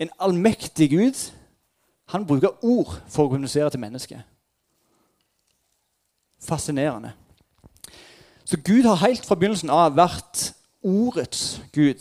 [0.00, 1.32] en allmektig Gud,
[2.08, 4.22] han bruker ord for å kommunisere til mennesket.
[6.40, 7.12] Fascinerende.
[8.44, 12.00] Så Gud har helt fra begynnelsen av vært ordets Gud.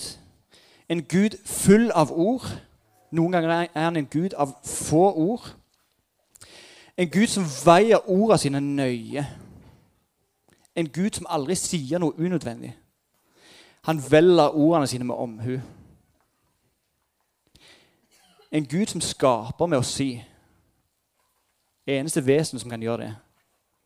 [0.89, 2.47] En Gud full av ord.
[3.11, 5.51] Noen ganger er han en Gud av få ord.
[6.97, 9.25] En Gud som veier ordene sine nøye.
[10.75, 12.71] En Gud som aldri sier noe unødvendig.
[13.85, 15.59] Han velger ordene sine med omhu.
[18.51, 20.15] En Gud som skaper med å si.
[21.89, 23.13] Eneste vesen som kan gjøre det.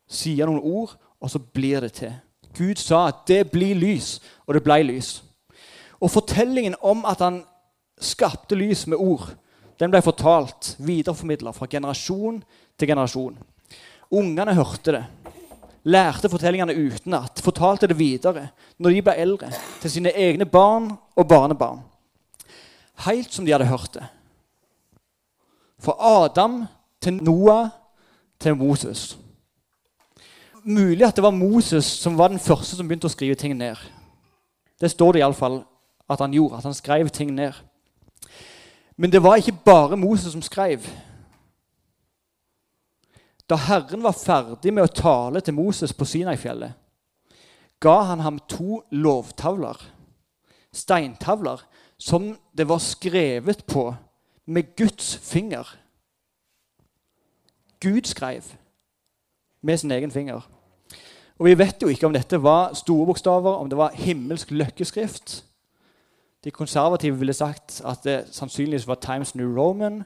[0.08, 2.14] Sier noen ord, og så blir det til.
[2.54, 5.22] Gud sa at det blir lys, og det ble lys.
[6.04, 7.42] Og fortellingen om at han
[8.00, 9.32] skapte lys med ord,
[9.80, 12.42] den ble fortalt, videreformidla fra generasjon
[12.78, 13.38] til generasjon.
[14.14, 15.04] Ungene hørte det,
[15.90, 19.50] lærte fortellingene utenat, fortalte det videre når de ble eldre,
[19.82, 21.82] til sine egne barn og barnebarn.
[23.08, 24.06] Helt som de hadde hørt det.
[25.84, 26.64] Fra Adam
[27.02, 27.70] til Noah
[28.40, 29.18] til Moses.
[30.64, 33.76] Mulig at det var Moses som var den første som begynte å skrive ting ned.
[34.80, 35.62] Det står det iallfall
[36.10, 37.52] at han gjorde, at han skrev ting ned.
[38.96, 40.88] Men det var ikke bare Moses som skrev.
[43.50, 46.72] Da Herren var ferdig med å tale til Moses på Sinai-fjellet,
[47.84, 49.76] ga han ham to lovtavler,
[50.72, 51.60] steintavler,
[52.00, 53.90] som det var skrevet på
[54.46, 55.78] med Guds finger.
[57.80, 58.44] Gud skrev
[59.62, 60.50] med sin egen finger.
[61.40, 65.46] Og Vi vet jo ikke om dette var store bokstaver, om det var himmelsk løkkeskrift.
[66.44, 70.04] De konservative ville sagt at det sannsynligvis var Times New Roman.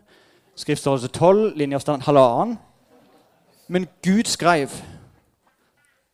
[0.56, 2.58] Skriftstørrelse 12, linjeavstand halvannen.
[3.68, 4.70] Men Gud skrev.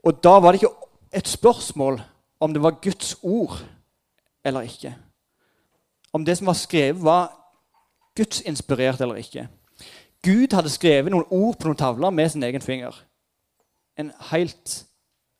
[0.03, 0.75] Og da var det ikke
[1.13, 2.01] et spørsmål
[2.39, 3.65] om det var Guds ord
[4.45, 4.95] eller ikke.
[6.13, 7.42] Om det som var skrevet, var
[8.15, 9.47] gudsinspirert eller ikke.
[10.23, 12.95] Gud hadde skrevet noen ord på noen tavler med sin egen finger.
[13.99, 14.85] En helt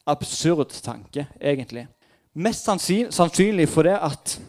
[0.06, 1.88] absurd tanke, egentlig.
[2.34, 4.42] Mest sannsynlig for det at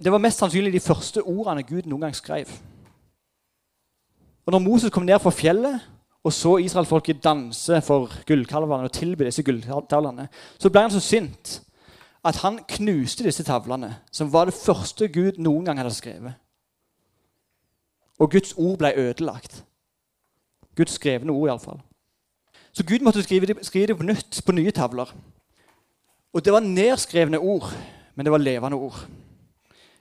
[0.00, 2.50] Det var mest sannsynlig de første ordene Gud noen gang skrev.
[4.46, 5.80] Og når Moses kom ned fra fjellet
[6.24, 10.28] og så israelfolket danse for gullkalvene og tilby disse gulltavlene,
[10.58, 11.62] så ble han så sint
[12.24, 16.36] at han knuste disse tavlene, som var det første Gud noen gang hadde skrevet.
[18.20, 19.62] Og Guds ord ble ødelagt.
[20.76, 21.80] Guds skrevne ord, iallfall.
[22.72, 25.08] Så Gud måtte skrive det, skrive det på nytt på nye tavler.
[26.32, 27.72] Og det var nedskrevne ord,
[28.14, 29.06] men det var levende ord.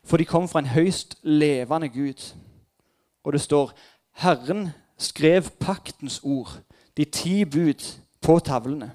[0.04, 2.34] For de kom fra en høyst levende Gud.
[3.24, 3.74] Og det står
[4.12, 6.60] Herren skrev paktens ord,
[6.98, 8.92] de ti bud, på tavlene.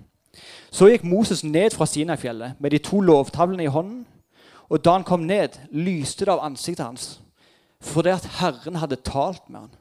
[0.71, 4.07] Så gikk Moses ned fra Sinai-fjellet med de to lovtavlene i hånden.
[4.69, 7.21] Og da han kom ned, lyste det av ansiktet hans,
[7.85, 9.75] for det at Herren hadde talt med han.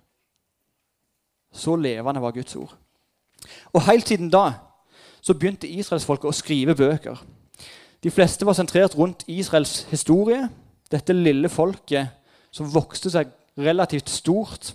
[1.54, 2.74] Så levende var Guds ord.
[3.74, 4.52] Og Helt siden da
[5.24, 7.20] så begynte israelsfolket å skrive bøker.
[8.04, 10.50] De fleste var sentrert rundt Israels historie,
[10.92, 12.12] dette lille folket
[12.52, 14.74] som vokste seg relativt stort.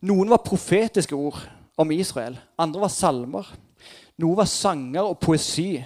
[0.00, 1.42] Noen var profetiske ord
[1.78, 3.50] om Israel, andre var salmer.
[4.18, 5.76] Noe var sanger og poesi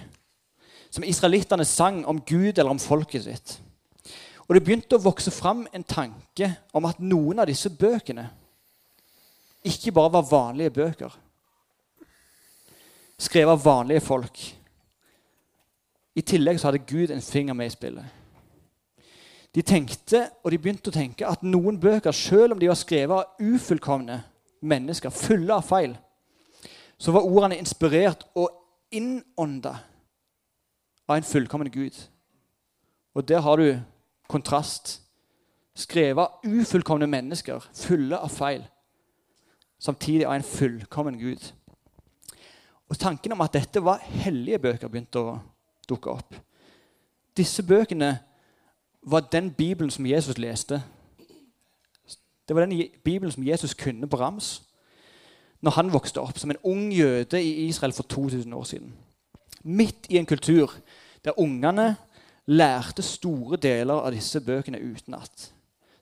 [0.93, 3.57] som israelittene sang om Gud eller om folket sitt.
[4.53, 6.45] Og Det begynte å vokse fram en tanke
[6.77, 8.27] om at noen av disse bøkene
[9.65, 11.13] ikke bare var vanlige bøker,
[13.17, 14.43] skrevet av vanlige folk.
[16.13, 18.05] I tillegg så hadde Gud en finger med i spillet.
[19.57, 23.23] De tenkte, og de begynte å tenke, at noen bøker, selv om de var skrevet
[23.23, 24.19] av ufullkomne
[24.61, 25.95] mennesker, fulle av feil,
[27.01, 28.53] så var ordene inspirert og
[28.93, 29.73] innånda
[31.09, 31.97] av en fullkommen Gud.
[33.17, 33.81] Og der har du
[34.27, 34.99] kontrast.
[35.75, 38.61] Skrevet av ufullkomne mennesker, fulle av feil,
[39.81, 41.47] samtidig av en fullkommen Gud.
[42.89, 45.39] Og Tanken om at dette var hellige bøker, begynte å
[45.89, 46.35] dukke opp.
[47.37, 48.19] Disse bøkene
[49.01, 50.83] var den Bibelen som Jesus leste.
[52.47, 54.61] Det var den Bibelen som Jesus kunne på rams
[55.63, 58.93] når han vokste opp som en ung jøde i Israel for 2000 år siden.
[59.63, 60.71] Midt i en kultur
[61.25, 61.95] der ungene
[62.49, 65.49] lærte store deler av disse bøkene utenat.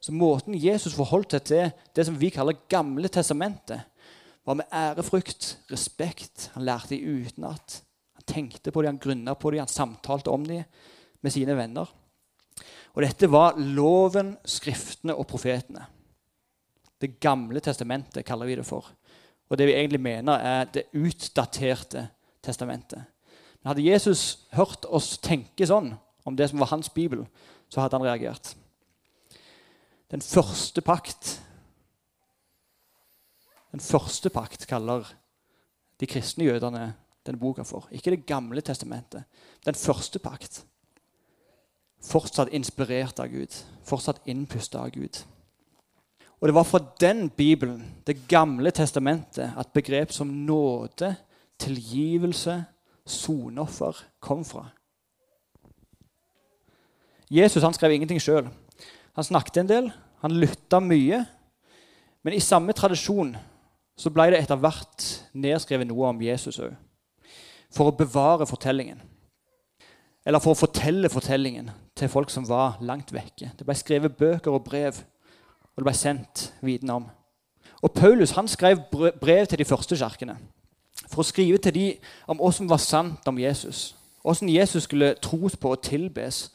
[0.02, 3.86] Så måten Jesus forholdt seg til det som vi kaller Gamle testamentet,
[4.46, 6.50] var med ærefrykt, respekt.
[6.56, 7.84] Han lærte de utenat.
[8.18, 10.64] Han tenkte på dem, han grunna på dem, han samtalte om dem
[11.22, 11.90] med sine venner.
[12.96, 15.86] Og dette var loven, skriftene og profetene.
[17.02, 18.90] Det gamle testamentet kaller vi det for.
[19.50, 22.08] Og det vi egentlig mener, er det utdaterte
[22.42, 23.06] testamentet.
[23.62, 25.94] Men Hadde Jesus hørt oss tenke sånn
[26.25, 27.25] om det som var hans bibel,
[27.69, 28.56] så hadde han reagert.
[30.12, 31.41] Den første pakt
[33.71, 35.07] Den første pakt kaller
[36.00, 36.94] de kristne jødene
[37.25, 37.88] denne boka for.
[37.91, 39.23] Ikke Det gamle testamentet.
[39.65, 40.65] Den første pakt.
[42.01, 43.56] Fortsatt inspirert av Gud.
[43.83, 45.23] Fortsatt innpusta av Gud.
[46.41, 51.15] Og Det var fra den Bibelen, Det gamle testamentet, at begrep som nåde,
[51.59, 52.65] tilgivelse,
[53.06, 54.69] soneoffer kom fra.
[57.31, 58.50] Jesus han skrev ingenting sjøl.
[59.16, 59.88] Han snakket en del,
[60.24, 61.24] han lytta mye.
[62.22, 63.33] Men i samme tradisjon
[63.98, 66.75] så ble det etter hvert nedskrevet noe om Jesus òg.
[67.72, 69.00] For å bevare fortellingen.
[70.28, 73.54] Eller for å fortelle fortellingen til folk som var langt vekke.
[73.57, 75.00] Det ble skrevet bøker og brev,
[75.72, 77.07] og det ble sendt viten om.
[77.81, 80.38] Og Paulus han skrev brev til de første kirkene
[81.10, 83.95] for å skrive til dem om hva som var sant om Jesus.
[84.22, 86.51] Hvordan Jesus skulle tros på og tilbes.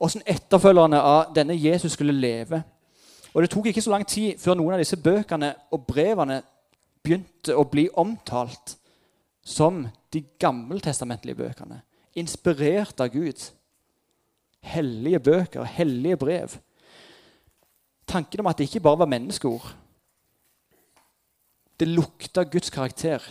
[0.00, 2.62] Hvordan etterfølgerne av denne Jesus skulle leve.
[3.34, 6.40] Og Det tok ikke så lang tid før noen av disse bøkene og brevene
[7.04, 8.76] begynte å bli omtalt
[9.44, 11.82] som de gammeltestamentlige bøkene.
[12.16, 13.44] Inspirert av Gud.
[14.60, 16.56] Hellige bøker, hellige brev.
[18.08, 19.68] Tanken om at det ikke bare var menneskeord.
[21.80, 23.22] Det lukta Guds karakter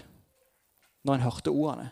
[1.04, 1.90] når en hørte ordene.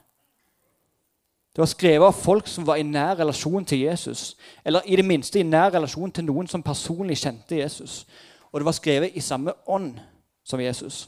[1.58, 4.36] Det var skrevet av folk som var i nær relasjon til Jesus.
[4.62, 8.04] Eller i det minste i nær relasjon til noen som personlig kjente Jesus.
[8.52, 9.96] Og det var skrevet i samme ånd
[10.46, 11.08] som Jesus.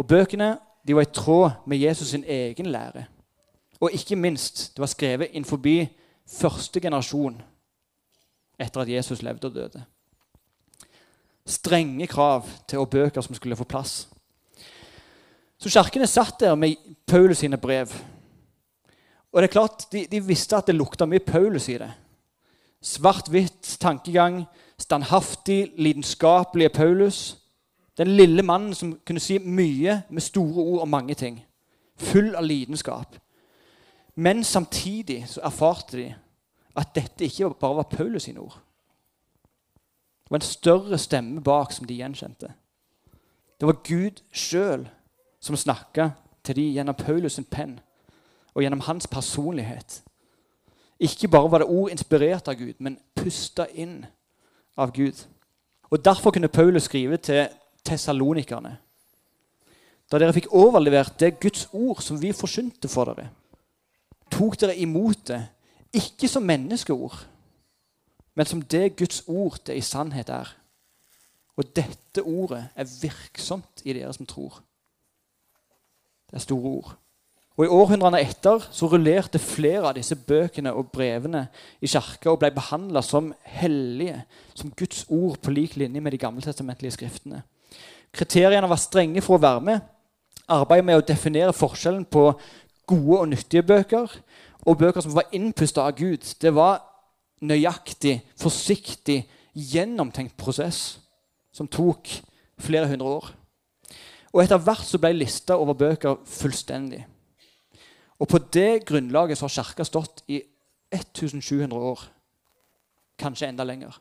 [0.00, 0.54] Og Bøkene
[0.88, 3.04] de var i tråd med Jesus sin egen lære.
[3.80, 5.60] Og ikke minst, det var skrevet innenfor
[6.40, 7.36] første generasjon
[8.58, 9.84] etter at Jesus levde og døde.
[11.46, 14.08] Strenge krav til og bøker som skulle få plass.
[15.58, 16.74] Så Kirkene satt der med
[17.06, 17.92] Paulus sine brev.
[19.32, 21.90] Og det er klart, De, de visste at det lukta mye Paulus i det.
[22.80, 24.44] Svart-hvitt tankegang,
[24.78, 27.36] standhaftig, lidenskapelige Paulus.
[27.98, 31.40] Den lille mannen som kunne si mye med store ord om mange ting.
[31.96, 33.16] Full av lidenskap.
[34.14, 36.14] Men samtidig så erfarte de
[36.76, 38.58] at dette ikke bare var Paulus sine ord.
[40.24, 42.52] Det var en større stemme bak som de gjenkjente.
[43.60, 44.88] Det var Gud sjøl
[45.40, 46.10] som snakka
[46.44, 47.80] til dem gjennom Paulus' sin penn
[48.58, 50.00] og gjennom hans personlighet.
[50.98, 54.00] Ikke bare var det ord inspirert av Gud, men pusta inn
[54.74, 55.14] av Gud.
[55.90, 57.46] Og Derfor kunne Paulus skrive til
[57.86, 58.74] tessalonikerne.
[60.10, 63.30] Da dere fikk overlevert det Guds ord som vi forsynte for dere,
[64.32, 65.42] tok dere imot det
[65.94, 67.14] ikke som menneskeord,
[68.34, 70.50] men som det Guds ord det i sannhet er.
[71.56, 74.64] Og dette ordet er virksomt i dere som tror.
[76.26, 76.96] Det er store ord.
[77.58, 81.48] Og I århundrene etter så rullerte flere av disse bøkene og brevene
[81.82, 84.20] i kirka og ble behandla som hellige,
[84.54, 87.42] som Guds ord på lik linje med de gammeltestamentlige skriftene.
[88.14, 89.82] Kriteriene var strenge for å være med.
[90.48, 92.30] Arbeidet med å definere forskjellen på
[92.88, 94.14] gode og nyttige bøker
[94.62, 96.80] og bøker som var innpusta av Gud, det var
[97.42, 99.24] nøyaktig, forsiktig,
[99.58, 101.00] gjennomtenkt prosess
[101.54, 102.06] som tok
[102.62, 103.30] flere hundre år.
[104.30, 107.02] Og etter hvert så ble lista over bøker fullstendig.
[108.18, 110.42] Og på det grunnlaget har Kirka stått i
[110.94, 112.00] 1700 år.
[113.18, 113.98] Kanskje enda lenger.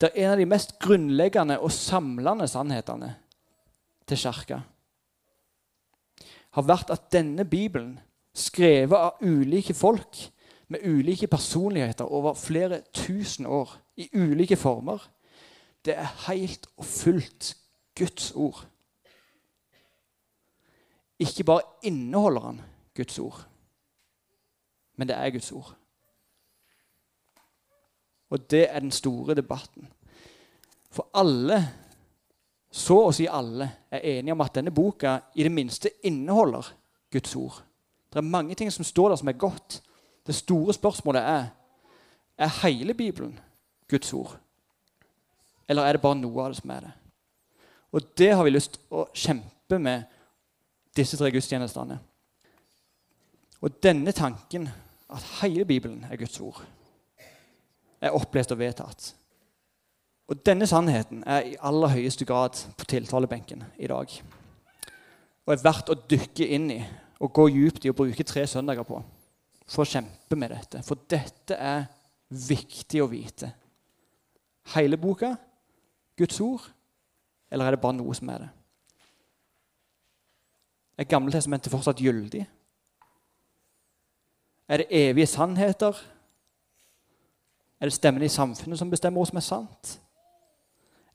[0.00, 3.14] Det er en av de mest grunnleggende og samlende sannhetene
[4.06, 4.60] til Kirka
[6.56, 7.98] har vært at denne Bibelen,
[8.36, 10.18] skrevet av ulike folk
[10.72, 15.00] med ulike personligheter over flere tusen år, i ulike former,
[15.84, 17.54] det er helt og fullt
[17.96, 18.64] Guds ord.
[21.20, 22.60] Ikke bare inneholder han
[22.96, 23.42] Guds ord,
[24.96, 25.74] men det er Guds ord.
[28.30, 29.86] Og det er den store debatten.
[30.90, 31.60] For alle,
[32.72, 36.72] så å si alle, er enige om at denne boka i det minste inneholder
[37.12, 37.60] Guds ord.
[38.10, 39.82] Det er mange ting som står der som er godt.
[40.26, 41.46] Det store spørsmålet er
[42.38, 43.38] er hele Bibelen
[43.88, 44.38] Guds ord.
[45.68, 46.92] Eller er det bare noe av det som er det?
[47.92, 50.04] Og det har vi lyst til å kjempe med
[50.96, 51.98] disse tre gudstjenestene.
[53.60, 54.68] Og denne tanken,
[55.10, 56.64] at hele Bibelen er Guds ord,
[58.00, 59.14] er opplest og vedtatt.
[60.28, 64.10] Og denne sannheten er i aller høyeste grad på tiltalebenken i dag.
[65.46, 66.80] Og er verdt å dykke inn i
[67.22, 68.98] og gå djupt i og bruke tre søndager på
[69.66, 70.82] for å kjempe med dette.
[70.86, 71.86] For dette er
[72.28, 73.52] viktig å vite.
[74.74, 75.32] Hele boka
[76.18, 76.66] Guds ord,
[77.50, 78.50] eller er det bare noe som er det?
[80.96, 82.46] Er Gammeltestamentet fortsatt gyldig?
[84.68, 85.94] Er det evige sannheter?
[87.80, 89.98] Er det stemmene i samfunnet som bestemmer hva som er sant?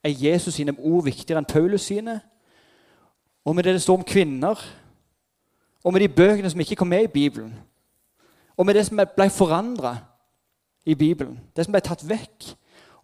[0.04, 2.20] er Jesus sine ord viktigere enn Paulus sine.
[3.46, 4.58] Og med det det står om kvinner,
[5.84, 7.54] og med de bøkene som ikke kom med i Bibelen,
[8.58, 9.96] og med det som ble forandra
[10.86, 12.52] i Bibelen, det som ble tatt vekk.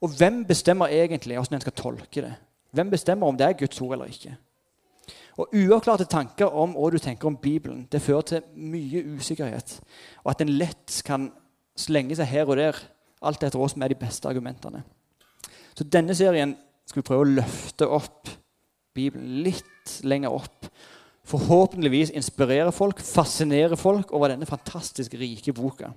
[0.01, 2.34] Og hvem bestemmer egentlig hvordan en skal tolke det?
[2.72, 4.36] Hvem bestemmer om det er Guds ord eller ikke?
[5.38, 9.77] Og Uavklarte tanker om hva du tenker om Bibelen, det fører til mye usikkerhet.
[10.24, 11.29] Og at en lett kan
[11.77, 12.79] slenge seg her og der,
[13.22, 14.82] alt etter hva som er de beste argumentene.
[15.77, 16.56] Så denne serien
[16.88, 18.32] skal vi prøve å løfte opp
[18.98, 20.70] Bibelen litt lenger opp.
[21.27, 25.91] Forhåpentligvis inspirere folk, fascinere folk over denne fantastisk rike boka.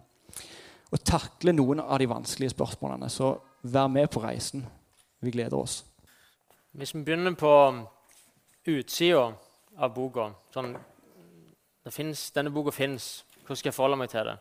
[0.91, 3.09] Og takle noen av de vanskelige spørsmålene.
[3.09, 3.33] Så
[3.63, 4.67] vær med på reisen.
[5.23, 5.85] Vi gleder oss.
[6.77, 7.53] Hvis vi begynner på
[8.79, 9.33] utsida
[9.79, 10.77] av boka sånn,
[11.91, 13.25] finnes, Denne boka fins.
[13.43, 14.37] Hvordan skal jeg forholde meg til det?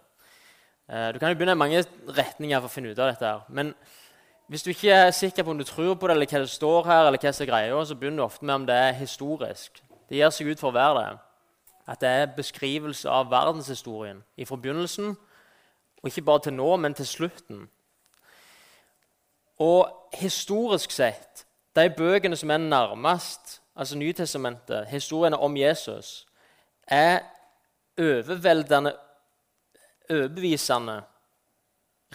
[0.90, 1.84] Eh, du kan jo begynne i mange
[2.18, 3.26] retninger for å finne ut av dette.
[3.26, 3.42] her.
[3.50, 3.74] Men
[4.50, 6.86] hvis du ikke er sikker på om du tror på det, eller hva det står
[6.86, 9.84] her, eller hva som er greia, så begynner du ofte med om det er historisk.
[10.10, 11.20] Det gir seg ut for å være det.
[11.88, 15.18] At det er beskrivelse av verdenshistorien fra begynnelsen,
[16.02, 17.70] og ikke bare til nå, men til slutten.
[19.60, 21.46] Og historisk sett,
[21.76, 26.28] de bøkene som er nærmest, altså Nytestamentet, historiene om Jesus,
[26.88, 27.20] er
[28.00, 28.96] overveldende
[30.10, 31.02] overbevisende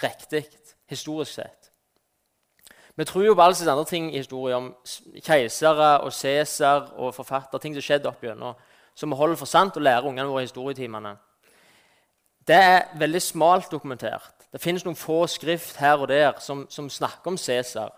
[0.03, 0.45] riktig
[0.91, 1.71] historisk sett.
[2.97, 4.75] Vi tror jo på alle disse andre ting i historien, om
[5.25, 8.55] keisere og Cæsar og forfatter, ting som skjedde opp gjennom,
[8.95, 11.17] som vi holder for sant og lærer ungene våre i historietimene.
[12.47, 14.47] Det er veldig smalt dokumentert.
[14.53, 17.91] Det finnes noen få skrift her og der som, som snakker om Cæsar.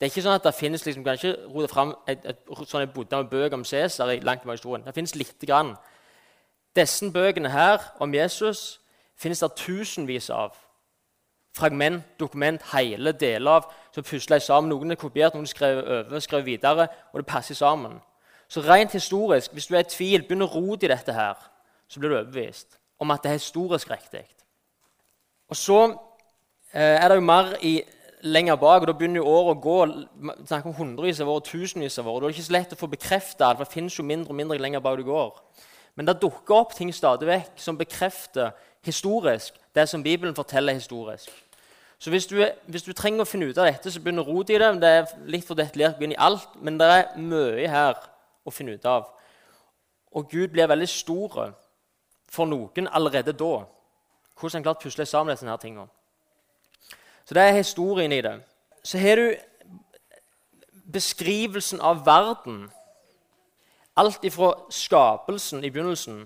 [0.00, 2.86] Det er ikke sånn at det finnes, liksom, kan ikke rote fram et, et, sånn
[2.86, 4.86] en bodde bøker om Cæsar langt i historien.
[4.86, 5.74] Det finnes lite grann.
[6.76, 8.80] Disse bøkene her om Jesus
[9.20, 10.56] finnes det tusenvis av
[11.52, 14.70] fragment, dokument, hele deler av, som pusler sammen.
[14.72, 17.98] Noen er kopiert, noen er skrevet over, skrevet videre, og det passer sammen.
[18.48, 21.36] Så rent historisk, hvis du er i tvil, begynn å rote i dette her,
[21.90, 24.24] så blir du overbevist om at det er historisk riktig.
[25.52, 25.80] Og så
[26.72, 27.82] eh, er det jo mer i
[28.22, 29.76] lenger bak, og da begynner jo året å gå.
[30.46, 32.20] snakker om hundrevis av år, tusenvis av år.
[32.20, 34.32] Da er det ikke så lett å få bekrefta alt, for det finnes jo mindre
[34.34, 35.38] og mindre lenger bak du går.
[35.96, 38.52] Men det dukker opp ting stadig vekk som bekrefter
[38.86, 41.30] historisk det som Bibelen forteller historisk.
[41.98, 44.58] Så hvis du, hvis du trenger å finne ut av dette, så begynner rot i
[44.58, 44.70] det.
[44.80, 47.98] Det er litt for detaljert begynn i alt, men det er mye her
[48.44, 49.10] å finne ut av.
[50.16, 51.52] Og Gud blir veldig stor
[52.30, 53.66] for noen allerede da.
[54.40, 55.90] Hvordan han klart pusle sammen disse tingene.
[57.30, 58.42] Så det er historien i det.
[58.82, 59.34] Så har du
[60.92, 62.70] beskrivelsen av verden.
[63.96, 66.24] Alt ifra skapelsen i begynnelsen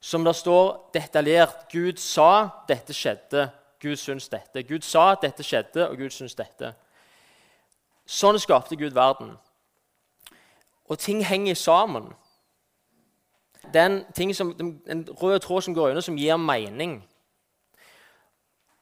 [0.00, 3.48] som det står detaljert Gud sa, dette skjedde,
[3.82, 4.62] Gud syns dette.
[4.62, 6.76] Gud sa dette skjedde, og Gud syns dette.
[8.06, 9.34] Sånn skapte Gud verden.
[10.86, 12.12] Og ting henger sammen.
[13.74, 17.00] Det er en, rød tråd som går under, som gir mening.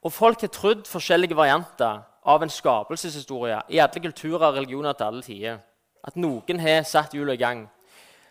[0.05, 5.05] Og Folk har trodd forskjellige varianter av en skapelseshistorie i alle kulturer og religioner til
[5.05, 5.59] alle tider.
[6.05, 7.63] At noen har satt hjulet i gang.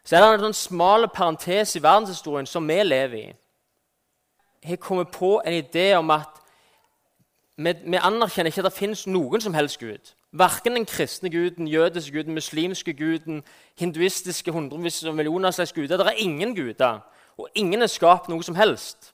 [0.06, 3.34] Så er det en sånn smal parentes i verdenshistorien som vi lever i.
[4.68, 6.42] Har kommet på en idé om at
[7.58, 10.14] vi, vi anerkjenner ikke at det finnes noen som helst gud.
[10.34, 13.44] Verken den kristne guden, jødiske guden, muslimske guden,
[13.80, 15.98] hinduistiske hundrevis av millioner slags guder.
[15.98, 17.02] Det er ingen guder,
[17.38, 19.14] og ingen er skapt noe som helst.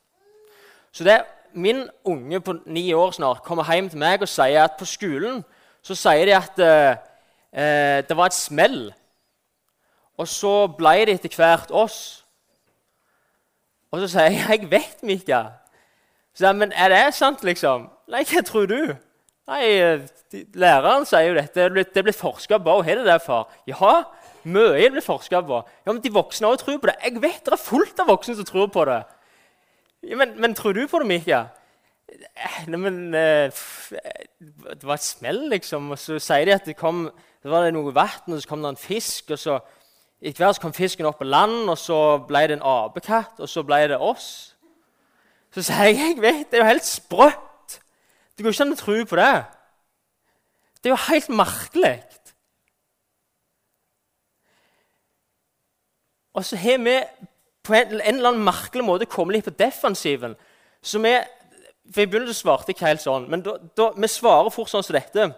[0.92, 1.22] Så det
[1.54, 5.44] min unge på ni år snart kommer hjem til meg og sier at på skolen
[5.84, 6.96] så sier de at eh,
[7.54, 8.90] eh det var et smell
[10.20, 12.26] og så ble det etter hvert oss.
[13.90, 15.52] Og så sier jeg 'Jeg vet, Mika'.
[16.34, 17.90] Så jeg, Men er det sant, liksom?
[18.08, 18.96] Nei, hva tror du?
[19.48, 19.64] Nei,
[20.32, 21.70] de, Læreren sier jo dette.
[21.96, 22.82] Det blir forska på.
[22.82, 23.50] Hva er det der for?
[23.68, 24.04] Ja,
[24.44, 25.64] mye blir forska på.
[25.86, 26.96] Ja, men De voksne òg tror på det.
[27.04, 29.04] Jeg vet det er fullt av voksne som tror på det.
[30.04, 31.46] Ja, men, men, tror du på det, Mika?
[32.68, 33.52] Nei, men eh,
[34.40, 35.92] Det var et smell, liksom.
[35.92, 38.64] Og så sier de at det kom det var det noe vann, og så kom
[38.64, 39.32] det en fisk.
[39.32, 39.60] og så
[40.20, 43.64] etter hvert kom fisken opp på land, og så ble det en apekatt, og så
[43.64, 44.58] ble det oss.
[45.56, 47.80] Så sier jeg jeg vet, det er jo helt sprøtt.
[48.36, 49.36] Det går ikke an å tro på det.
[50.80, 51.96] Det er jo helt merkelig.
[56.36, 56.98] Og så har vi
[57.70, 60.36] på en, eller annen merkelig måte kommer litt på defensiven.
[60.82, 61.14] Så vi,
[61.90, 64.86] for I begynnelsen svarte jeg ikke helt sånn, men da, da, vi svarer fort sånn
[64.86, 65.30] som dette.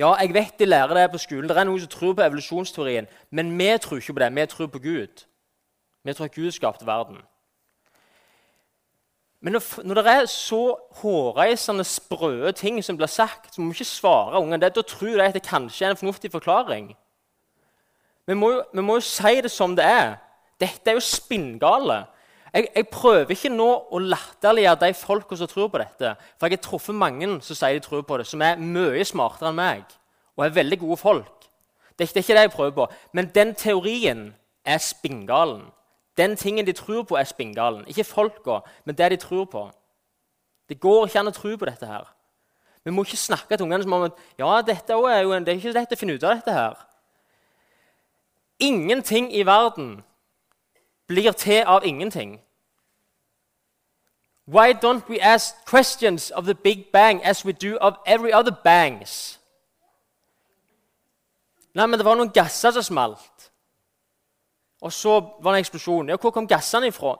[0.00, 1.48] Ja, jeg vet de lærer det på skolen.
[1.48, 3.10] Det er noen som tror på evolusjonsteorien.
[3.30, 4.30] Men vi tror ikke på det.
[4.34, 5.26] Vi tror på Gud.
[6.02, 7.20] Vi tror at Gud skapte verden.
[9.42, 10.62] Men når, når det er så
[11.02, 14.74] hårreisende sprø ting som blir sagt, så må vi ikke svare ungene det.
[14.76, 16.92] Da tror de at det kanskje er en fornuftig forklaring.
[18.26, 20.14] Vi må, jo, vi må jo si det som det er.
[20.62, 22.04] Dette er jo spinngale.
[22.52, 26.14] Jeg, jeg, prøver ikke nå å latterliggjøre de folka som tror på dette.
[26.38, 29.50] For jeg har truffet mange som sier de tror på det, som er mye smartere
[29.50, 29.84] enn meg.
[30.36, 31.48] Og er veldig gode folk.
[31.96, 32.88] Det er, ikke det jeg prøver på.
[33.12, 34.26] Men den teorien
[34.64, 35.64] er spinngalen.
[36.16, 37.86] Den tingen de tror på, er spinngalen.
[37.88, 39.70] Ikke folka, men det de tror på.
[40.68, 42.06] Det går ikke an å tro på dette her.
[42.84, 45.54] Vi må ikke snakke til ungene som om at ja, dette er jo en, det
[45.54, 46.80] er ikke lett å finne ut av dette her.
[48.62, 50.00] Ingenting i verden
[51.12, 52.40] blir til av ingenting.
[54.46, 58.52] Why don't we ask questions of the Big Bang as we do of every other
[58.64, 59.38] bangs?
[61.74, 63.50] Nei, men det var noen gasser som smalt.
[64.82, 66.08] Og så var det en eksplosjon.
[66.08, 67.14] Ja, Hvor kom gassene ifra?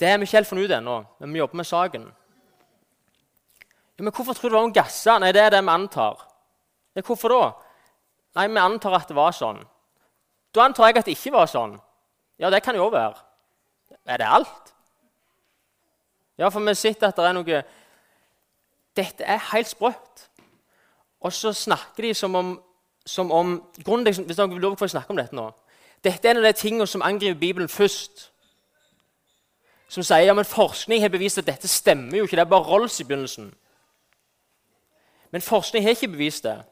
[0.00, 2.08] Det har vi ikke helt funnet ut ennå, men vi jobber med saken.
[3.98, 5.18] Ja, men Hvorfor tror du det var noen gasser?
[5.18, 6.28] Nei, Det er det vi antar.
[6.96, 7.52] Ja, Hvorfor da?
[8.34, 9.62] Nei, Vi antar at det var sånn.
[10.54, 11.80] Da antar jeg at det ikke var sånn.
[12.38, 13.14] Ja, det kan jo være.
[14.06, 14.74] Er det alt?
[16.38, 17.62] Ja, for vi har at det er noe
[18.96, 20.28] Dette er helt sprøtt.
[21.20, 22.62] Og så snakker de som om,
[23.06, 25.52] som om grunnen, Hvis dere vil snakke om dette nå
[26.04, 28.32] Dette er en av de tingene som angriper Bibelen først.
[29.88, 32.36] Som sier ja, men forskning har bevist at dette stemmer jo ikke.
[32.36, 33.54] Det er bare Rolls i begynnelsen.
[35.30, 36.62] Men forskning har ikke bevist det.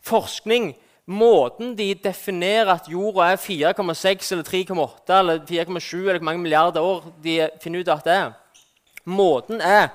[0.00, 0.72] Forskning
[1.06, 6.80] Måten de definerer at jorda er 4,6 eller 3,8 eller 4,7 eller hvor mange milliarder
[6.80, 8.32] år de finner ut at det er
[9.04, 9.88] Måten er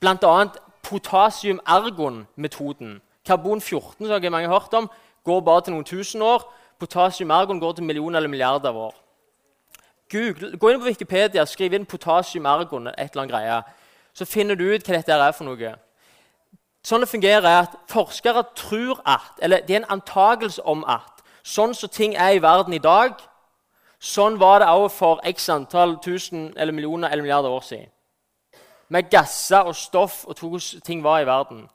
[0.00, 0.44] bl.a.
[0.82, 3.00] potasium-ergon-metoden.
[3.24, 4.90] Karbon 14 som mange har hørt om,
[5.24, 6.54] går bare til noen tusen år.
[6.78, 8.94] Potasium-ergon går til millioner eller milliarder år.
[10.12, 13.62] Google, gå inn på Wikipedia skriv inn potasium-ergon, et eller annet greie.
[14.14, 15.74] Så finner du ut hva dette er for noe.
[16.88, 21.20] Sånn det fungerer, er at forskere tror at, eller det er en antakelse om at
[21.44, 23.18] sånn som ting er i verden i dag,
[24.00, 27.90] sånn var det også for x antall tusen eller millioner eller milliarder år siden.
[28.88, 31.66] Med gasser og stoff og hvordan ting var i verden.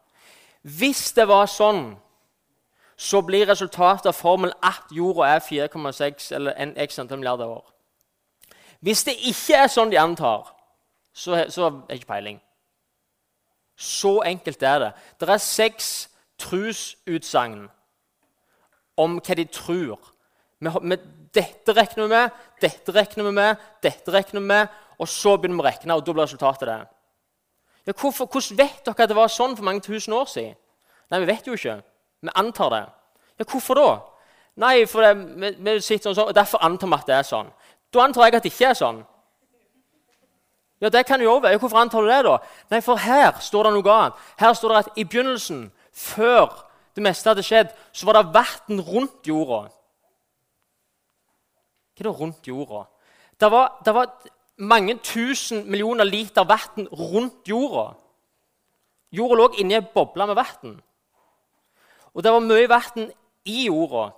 [0.64, 1.92] Hvis det var sånn,
[2.98, 7.68] så blir resultatet av formelen at jorda er 4,6 eller en x antall milliarder år.
[8.82, 10.50] Hvis det ikke er sånn de antar,
[11.14, 12.42] så, så er det ikke peiling.
[13.76, 14.92] Så enkelt er det.
[15.20, 16.10] Det er seks
[16.40, 17.68] trusutsagn
[18.98, 20.00] om hva de tror.
[21.34, 22.30] dette regner vi med,
[22.62, 24.68] dette regner vi med, dette regner vi med,
[25.00, 26.82] og så begynner vi å regne, og da blir resultatet det.
[27.88, 30.56] Ja, hvorfor, hvordan vet dere at det var sånn for mange tusen år siden?
[31.12, 31.82] Nei, Vi vet jo ikke.
[32.22, 32.86] Vi antar det.
[33.40, 33.90] Ja, Hvorfor da?
[34.56, 37.50] Nei, for det, vi, vi sitter sånn, og Derfor antar vi at det er sånn.
[37.94, 39.04] Da antar jeg at det ikke er sånn.
[40.84, 41.58] Ja, det kan jo være.
[41.58, 42.38] Hvorfor antar du det, da?
[42.72, 44.22] Nei, for her står det noe annet.
[44.36, 45.62] Her står det at i begynnelsen,
[45.96, 46.66] før
[46.96, 49.62] det meste hadde skjedd, så var det vann rundt jorda.
[51.94, 52.82] Hva er det rundt jorda?
[53.40, 54.10] Det var, det var
[54.58, 57.94] mange tusen millioner liter vann rundt jorda.
[59.16, 60.76] Jorda lå inni ei boble med vann.
[62.12, 63.08] Og det var mye vann
[63.48, 64.10] i jorda,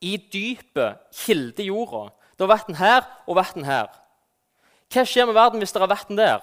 [0.00, 2.08] i dypet, kildejorda.
[2.32, 3.92] Det var vann her og vann her.
[4.94, 6.42] Hva skjer med verden hvis det er vann der?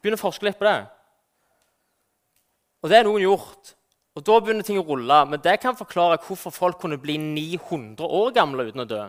[0.00, 0.80] Begynner å forske litt på det.
[2.84, 3.74] Og det er noen gjort.
[4.16, 5.18] Og Da begynner ting å rulle.
[5.30, 9.02] Men det kan forklare hvorfor folk kunne bli 900 år gamle uten å dø.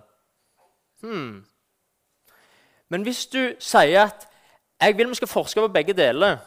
[1.02, 1.44] Hmm.
[2.92, 4.28] Men hvis du sier at
[4.82, 6.40] jeg vil vi skal forske på begge deler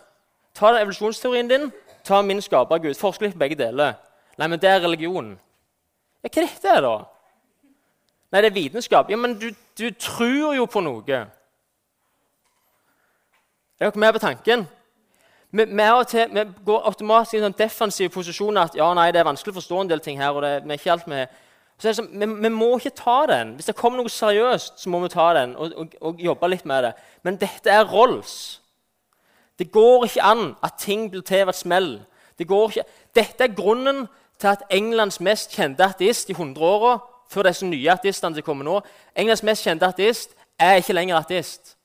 [0.55, 1.73] Ta evolusjonsteorien din,
[2.07, 3.97] ta min skaper Gud, forske litt på begge deler.
[4.39, 5.33] Nei, men det er religion.
[6.23, 6.93] Ja, hva er dette, da?
[8.31, 9.11] Nei, det er vitenskap.
[9.11, 11.19] Ja, Men du, du tror jo på noe.
[13.85, 14.69] Er dere med på tanken?
[15.51, 19.21] Vi, vi, til, vi går automatisk i en sånn defensiv posisjon at ja, nei, det
[19.21, 20.33] er vanskelig å forstå en del ting her.
[20.33, 21.35] og det, vi, er ikke alt med.
[21.77, 23.53] Så er det sånn, vi, vi, må ikke ta den.
[23.59, 26.65] Hvis det kommer noe seriøst, så må vi ta den og, og, og jobbe litt
[26.65, 26.95] med det.
[27.29, 28.39] Men dette er Rolls.
[29.61, 31.93] Det går ikke an at ting blir til ved et smell.
[32.41, 32.89] Det ikke.
[33.15, 34.07] Dette er grunnen
[34.41, 36.97] til at Englands mest kjente ateist i 100 åra,
[37.29, 38.81] før disse nye ateistene som kommer nå
[39.13, 41.77] Englands mest kjente ateist er ikke lenger ateist.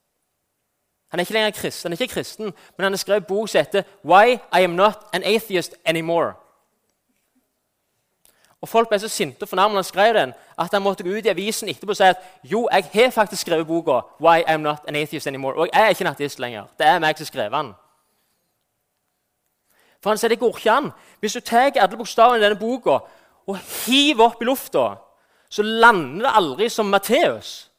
[1.10, 3.60] Han er ikke lenger kristen, han er ikke kristen, men han har skrevet bok som
[3.60, 6.34] heter 'Why I Am Not An Atheist Anymore'.
[8.62, 11.26] Og Folk ble så sinte og fornærmet han skrev den, at han måtte gå ut
[11.26, 14.60] i avisen etterpå og si at jo, jeg har faktisk skrevet boka 'Why I Am
[14.60, 15.58] Not An Atheist Anymore'.
[15.58, 16.64] Og jeg er ikke en ateist lenger.
[16.80, 17.74] Det er meg som skrev den.
[20.02, 20.92] For han sier det går ikke an.
[21.20, 23.00] Hvis du tar alle bokstavene i denne boka
[23.48, 24.96] og hiver opp i lufta,
[25.50, 27.70] så lander det aldri som Matteus.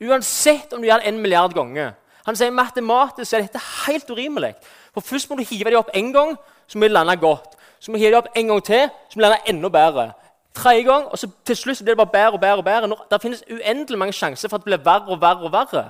[0.00, 1.94] Uansett om du gjør det en milliard ganger.
[2.26, 4.54] Han sier matematisk er dette helt urimelig.
[4.94, 6.36] For Først må du hive dem opp én gang,
[6.66, 7.54] så må de lande godt.
[7.80, 10.12] Så må du hive dem opp en gang til, så må de lande enda bedre.
[10.54, 12.58] Tredje gang, og så til slutt blir det bare bedre og bedre.
[12.58, 12.88] og bedre.
[12.88, 15.84] Når, det finnes uendelig mange sjanser for at det blir verre og verre og verre.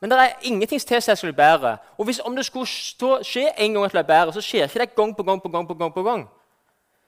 [0.00, 1.76] Men det er ingenting til som skal bli bedre.
[1.98, 2.66] Og hvis om det skulle
[3.24, 5.48] skje en gang at det blir bedre, så skjer ikke det gang på gang på
[5.48, 5.68] gang.
[5.68, 6.28] på gang på gang.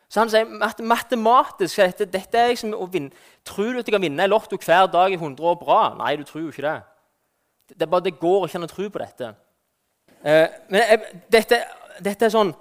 [0.09, 3.11] Så han sier at matematisk dette, dette er liksom å vinne.
[3.45, 5.95] Tror du at du kan vinne i Lotto hver dag i 100 år bra?
[5.97, 6.81] Nei, du tror jo ikke det.
[7.79, 9.33] Det, bare, det går ikke an å tro på dette.
[10.23, 11.59] Eh, men jeg, dette,
[11.99, 12.53] dette, er sånn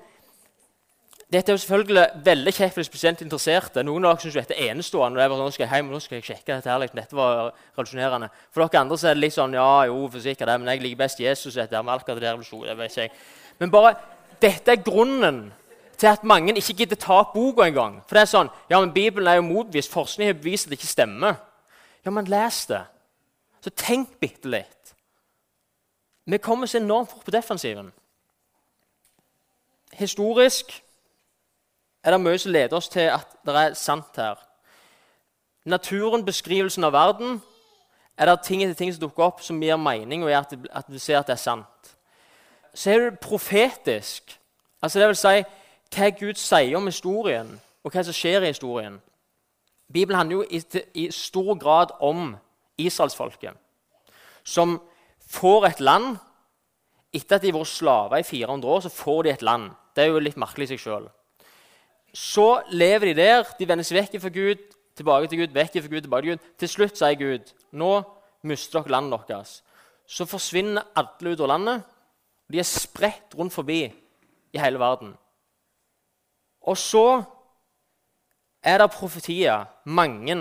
[1.31, 3.83] dette er jo selvfølgelig veldig kjekt for de spesielt interesserte.
[3.87, 5.15] Noen av dere syns dette er enestående.
[5.15, 6.81] og det er bare sånn, nå skal jeg hjem, nå skal jeg sjekke Dette her,
[6.81, 6.99] liksom.
[6.99, 7.37] dette var
[7.77, 8.29] revolusjonerende.
[8.51, 10.99] For dere andre er det litt sånn Ja, jo, for sikkert det, men jeg liker
[11.05, 11.55] best Jesus.
[11.55, 13.11] dette her med det revolusjon, det vet jeg.
[13.59, 13.95] Men bare,
[14.41, 15.39] dette er grunnen
[16.01, 18.01] til at mange ikke gidder ta opp boka engang.
[18.09, 19.91] For det er sånn Ja, men Bibelen er jo motbevist.
[19.93, 21.37] Forskning har bevist at det ikke stemmer.
[22.03, 22.81] Ja, men les det.
[23.61, 24.80] Så tenk bitte litt.
[26.31, 27.91] Vi kommer så enormt fort på defensiven.
[29.93, 30.83] Historisk
[32.03, 34.37] er det mye som leder oss til at det er sant her.
[35.65, 37.41] Naturen, beskrivelsen av verden,
[38.17, 40.99] er det ting etter ting som dukker opp som gir mening, og gjør at, vi
[40.99, 41.91] ser at det er sant.
[42.73, 44.39] Så er det profetisk.
[44.81, 45.43] Altså det vil si
[45.91, 49.01] hva Gud sier om historien, og hva som skjer i historien.
[49.93, 50.63] Bibelen handler jo i,
[50.93, 52.37] i stor grad om
[52.77, 53.51] israelsfolket,
[54.43, 54.79] som
[55.31, 56.19] får et land.
[57.11, 59.71] Etter at de har vært slaver i 400 år, så får de et land.
[59.95, 61.09] Det er jo litt merkelig i seg sjøl.
[62.15, 63.47] Så lever de der.
[63.59, 64.63] De vender seg vekk fra Gud,
[64.99, 66.47] tilbake til Gud, vekk fra Gud, tilbake til Gud.
[66.59, 67.91] Til slutt sier Gud nå
[68.47, 69.59] mister dere landet deres.
[70.07, 71.83] Så forsvinner alle ut av landet.
[72.51, 75.13] De er spredt rundt forbi i hele verden.
[76.67, 77.23] Og så
[78.61, 80.35] er det profetier, mange,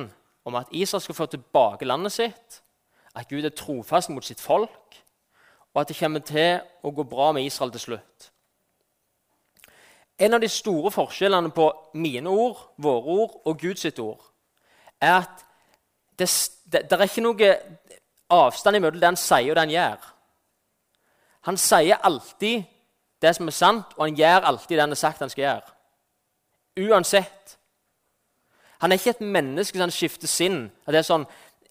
[0.45, 2.61] om at Israel skal få tilbake landet sitt,
[3.15, 4.99] at Gud er trofast mot sitt folk,
[5.75, 8.31] og at det kommer til å gå bra med Israel til slutt.
[10.21, 14.27] En av de store forskjellene på mine ord, våre ord og Guds ord
[15.01, 15.45] er at
[16.19, 16.29] det,
[16.73, 17.53] det, det er ikke noe
[18.31, 20.09] avstand mellom det han sier, og det han gjør.
[21.49, 22.67] Han sier alltid
[23.23, 25.77] det som er sant, og han gjør alltid det han har sagt han skal gjøre.
[26.91, 27.57] Uansett.
[28.81, 30.61] Han er ikke et menneske som skifter sinn.
[30.87, 31.27] Det er sånn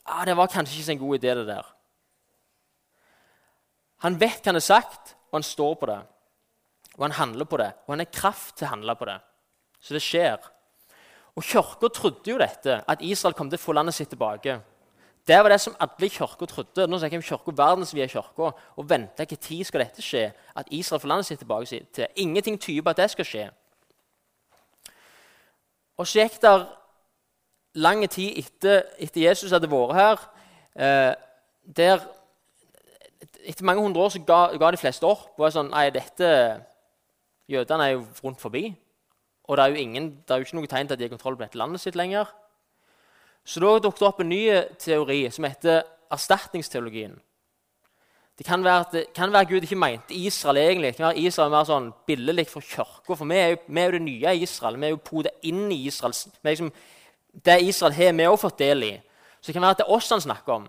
[0.10, 1.76] ah, 'Det var kanskje ikke så en god idé, det der.'
[4.00, 6.02] Han vet hva han har sagt, og han står på det
[7.00, 7.72] og han handler på det.
[7.88, 9.15] Og han har kraft til å handle på det.
[9.80, 10.50] Så det skjer.
[11.39, 14.58] Og Kirka trodde jo dette, at Israel kom til å få landet sitt tilbake.
[15.28, 16.88] Det var det som alle i kirka trodde.
[16.88, 18.50] Nå snakker jeg om kirka verdensvide kirka.
[18.76, 20.26] Og venta hva tid skal dette skje?
[20.58, 22.08] At Israel får landet sitt tilbake til.
[22.15, 23.45] Ingenting tyder på at det skal skje.
[26.00, 26.54] Og så gikk det
[27.80, 30.26] lang tid etter, etter Jesus hadde vært her,
[30.76, 31.13] eh,
[31.82, 32.08] der
[33.50, 35.32] Etter mange hundre år så ga, ga de fleste opp.
[35.34, 36.28] og var sånn, nei, dette
[37.50, 38.76] Jødene er jo rundt forbi.
[39.50, 41.13] Og det er jo, ingen, det er jo ikke noe tegn til at de har
[41.15, 42.30] kontroll på dette landet sitt lenger.
[43.42, 44.44] Så da dukket det opp en ny
[44.78, 45.82] teori som heter
[46.13, 47.15] erstatningsteologien.
[48.38, 50.94] Det kan være at kan være Gud ikke mente Israel egentlig.
[50.94, 53.02] Det kan være Israel mer sånn billedlig for kirka.
[53.10, 54.78] For vi er, jo, vi er, jo, det nye Israel.
[54.80, 56.13] Vi er jo podet inn i Israel.
[56.13, 56.72] Vi er Liksom,
[57.45, 58.93] det Israel har vi også fått del i.
[59.39, 60.67] Så det kan være at det er oss han snakker om.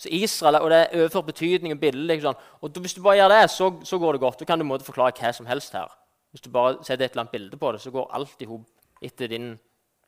[0.00, 2.06] Så Israel, og det er overført betydning og bilde.
[2.06, 2.34] Liksom.
[2.60, 4.40] Og Hvis du bare gjør det, så, så går det godt.
[4.40, 5.90] Da kan du måte, forklare hva som helst her.
[6.30, 8.64] Hvis du bare setter et eller annet bilde på det, så går alt i hop
[9.02, 9.58] etter din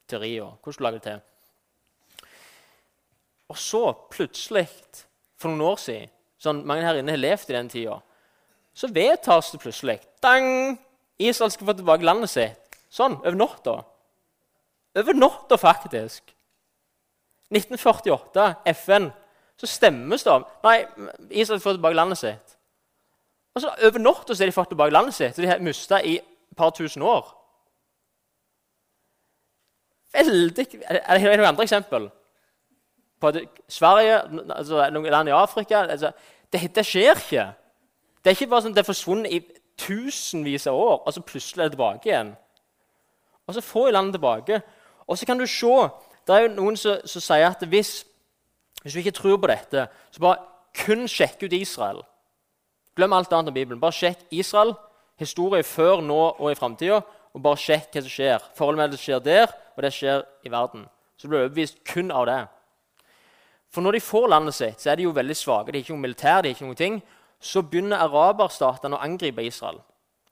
[0.09, 0.39] teori.
[0.41, 1.21] og hvordan du lager det til.
[3.49, 4.69] Og så plutselig,
[5.39, 6.11] for noen år siden
[6.43, 8.01] sånn Mange her inne har levd i den tida.
[8.75, 10.79] Så vedtas det plutselig dang,
[11.19, 12.79] Israel skal få tilbake landet sitt.
[12.93, 13.75] Sånn, over natta.
[14.97, 16.35] Over natta, faktisk.
[17.53, 19.11] 1948, FN.
[19.57, 20.83] Så stemmes det om Nei,
[21.31, 22.57] Israel får tilbake landet sitt.
[23.55, 26.17] Og så Over natta har de fått tilbake landet sitt, så de har mista i
[26.19, 27.39] et par tusen år.
[30.13, 32.11] Veldig Er det noen andre eksempel?
[33.21, 36.11] På at Sverige, altså noen land i Afrika altså,
[36.53, 37.47] det, det, skjer ikke.
[38.25, 39.41] Det er ikke bare sånn det er forsvunnet i
[39.79, 42.35] tusenvis av år, og så plutselig er det tilbake igjen.
[43.47, 44.61] Og så får de landet tilbake.
[45.13, 45.89] Og så kan du se
[46.27, 48.05] Det er jo noen som, som sier at hvis,
[48.83, 50.39] hvis du ikke tror på dette, så bare
[50.85, 51.99] kun sjekk ut Israel.
[52.97, 53.81] Glem alt annet om Bibelen.
[53.81, 54.71] Bare sjekk Israel,
[55.19, 57.01] historie før, nå og i framtida,
[57.35, 58.47] og bare sjekk hva som skjer.
[58.55, 60.87] Forholdet mellom det skjer der, og det skjer i verden.
[61.19, 62.39] Så blir du overbevist kun av det.
[63.75, 65.73] For når de får landet sitt, så er de jo veldig svake.
[65.73, 67.03] De er ikke noe militær, de er ikke noen ting.
[67.43, 69.83] Så begynner araberstatene å angripe Israel.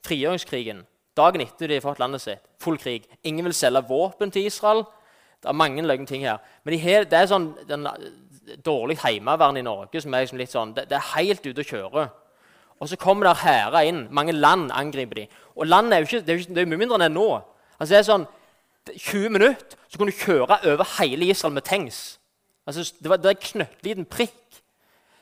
[0.06, 0.84] Frigjøringskrigen.
[1.20, 2.42] Dagen etter de har fått landet sitt.
[2.64, 3.04] Full krig.
[3.28, 4.84] Ingen vil selge våpen til Israel.
[5.40, 6.40] Det er mange løgne ting her.
[6.64, 7.86] Men de her, det er sånn, den,
[8.64, 11.70] dårlig heimevern i Norge som er liksom litt sånn, det, det, er helt ute å
[11.70, 12.06] kjøre.
[12.80, 14.04] Og så kommer det hærer inn.
[14.16, 15.26] Mange land angriper de.
[15.56, 17.28] Og landet er jo ikke, det er jo det er mye mindre enn det nå.
[17.76, 18.26] Altså det er sånn,
[18.90, 22.00] 20 minutter så kunne du kjøre over hele Israel med tanks.
[22.66, 24.60] Altså, det, det er en knøttliten prikk.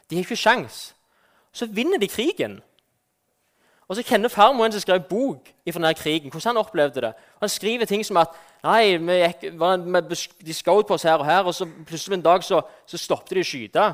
[0.09, 0.79] De har ikke sjans.
[1.53, 2.59] Så vinner de krigen.
[3.89, 7.13] Og så kjenner farmoren en som skrev bok fra denne krigen, hvordan han opplevde det.
[7.41, 9.47] Han skriver ting som at nei, vi gikk,
[10.45, 13.39] de skjøt på oss her og her, og så plutselig en dag så, så stoppet
[13.39, 13.87] de å skyte.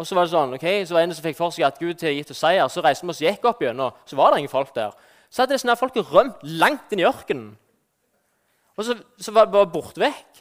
[0.00, 1.80] Og så var det sånn, ok, så var det en som fikk for seg at
[1.80, 2.70] Gud har gitt oss seier.
[2.72, 4.94] Så reiste vi oss og gikk opp igjennom, så var det ingen folk der.
[5.28, 7.50] Så hadde disse folk rømt langt inn i ørkenen.
[8.80, 10.40] Og så, så var det bare borte vekk.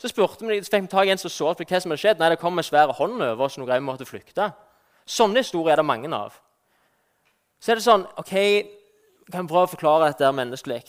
[0.00, 2.20] Så spurte vi, så fikk vi tak i en som så hva som hadde skjedd.
[2.20, 4.50] Nei, det kom en svær hånd over oss, noe vi måtte flykte.
[5.08, 6.36] Sånne historier er det mange av.
[7.60, 8.32] Så er det sånn OK,
[9.30, 10.80] kan vi prøve å forklare dette menneskelig?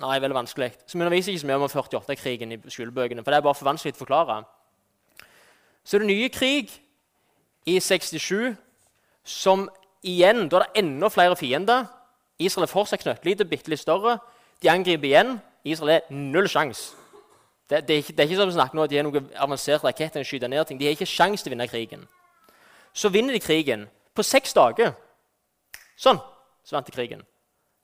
[0.00, 0.70] Nei, veldig vanskelig.
[0.86, 3.68] Så vi underviser ikke så mye om 48-krigen i skolebøkene, for det er bare for
[3.68, 4.38] vanskelig å forklare.
[5.84, 6.72] Så er det nye krig
[7.68, 8.56] i 67,
[9.24, 9.68] som
[10.02, 11.84] igjen Da er det enda flere fiender.
[12.40, 14.16] Israel er fortsatt knøttlite, bitte litt større.
[14.62, 15.34] De angriper igjen.
[15.64, 16.96] Israel er null sjanse.
[17.68, 20.24] Det, det, det er ikke som vi snakker nå de har noe avansert rakett og
[20.26, 20.80] skyter ned ting.
[20.80, 22.08] De har ikke sjanse til å vinne krigen.
[22.96, 23.84] Så vinner de krigen
[24.16, 24.96] på seks dager.
[26.00, 26.20] Sånn
[26.64, 27.22] så vant de krigen.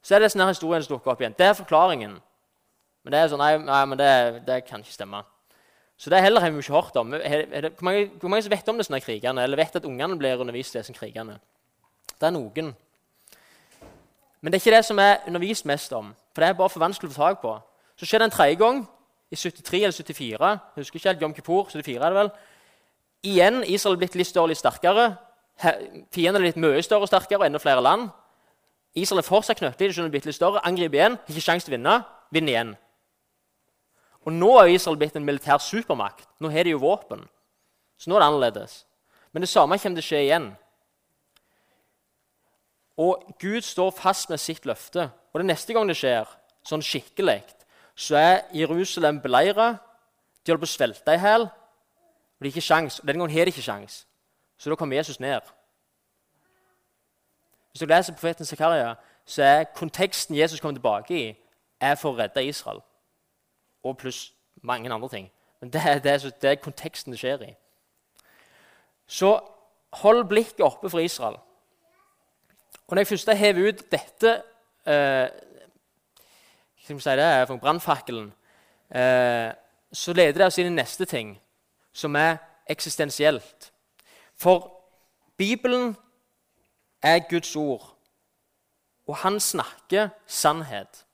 [0.04, 1.34] Så er det sånn historien som dukker opp igjen.
[1.36, 2.16] Det er forklaringen.
[3.04, 4.10] Men det er sånn, nei, nei men det,
[4.46, 5.22] det, kan ikke stemme.
[5.98, 7.12] Så det heller har vi ikke hørt om.
[7.12, 10.18] Det, hvor, mange, hvor mange som vet om det sånne krigene, eller vet at ungene
[10.20, 11.38] blir undervist i disse krigene?
[12.12, 12.72] Det er noen.
[14.40, 16.84] Men det er ikke det som er undervist mest om, for det er bare for
[16.84, 17.54] vanskelig å få tak på.
[17.96, 18.82] Så skjer det en tredje gang,
[19.32, 20.50] i 73 eller 74.
[20.76, 22.34] Jeg husker ikke helt, Jom Kippur, 74 er det vel.
[23.26, 25.08] Igjen Israel blitt litt større litt sterkere.
[25.60, 28.10] Fienden er litt mye større og sterkere og enda flere land.
[28.96, 31.96] Israel er fortsatt knøttlite, blitt litt større, angriper igjen, ikke sjanse til å vinne.
[32.32, 32.74] Vinner igjen.
[34.26, 36.26] Og Nå er Israel blitt en militær supermakt.
[36.42, 37.22] Nå har de jo våpen.
[37.96, 38.80] Så nå er det annerledes.
[39.32, 40.48] Men det samme kommer til å skje igjen.
[42.96, 45.10] Og Gud står fast med sitt løfte.
[45.32, 46.28] Og det neste gang det skjer,
[46.66, 47.42] sånn skikkelig,
[47.96, 49.76] så er Jerusalem beleira.
[50.42, 51.46] De holder på å svelte i hjel.
[51.46, 52.98] Og de har ikke sjans.
[53.00, 54.02] Og denne gangen har de ikke sjans.
[54.58, 55.40] Så da kommer Jesus ned.
[57.70, 61.36] Hvis du leser profeten Zakaria, så er konteksten Jesus kommer tilbake i,
[61.80, 62.80] er for å redde Israel.
[63.84, 65.30] Og pluss mange andre ting.
[65.60, 67.50] Men det er, det, er, det er, konteksten det skjer i.
[69.06, 69.38] Så
[69.92, 71.36] hold blikket oppe for Israel.
[72.86, 74.32] Og når jeg først hever ut dette
[74.86, 75.28] eh,
[76.86, 78.32] skal vi si det, for brannfakkelen,
[78.94, 79.50] eh,
[79.92, 81.32] så leder det oss inn i neste ting,
[81.92, 82.36] som er
[82.70, 83.72] eksistensielt.
[84.36, 84.72] For
[85.36, 85.96] Bibelen
[87.02, 87.96] er Guds ord,
[89.06, 91.04] og han snakker sannhet.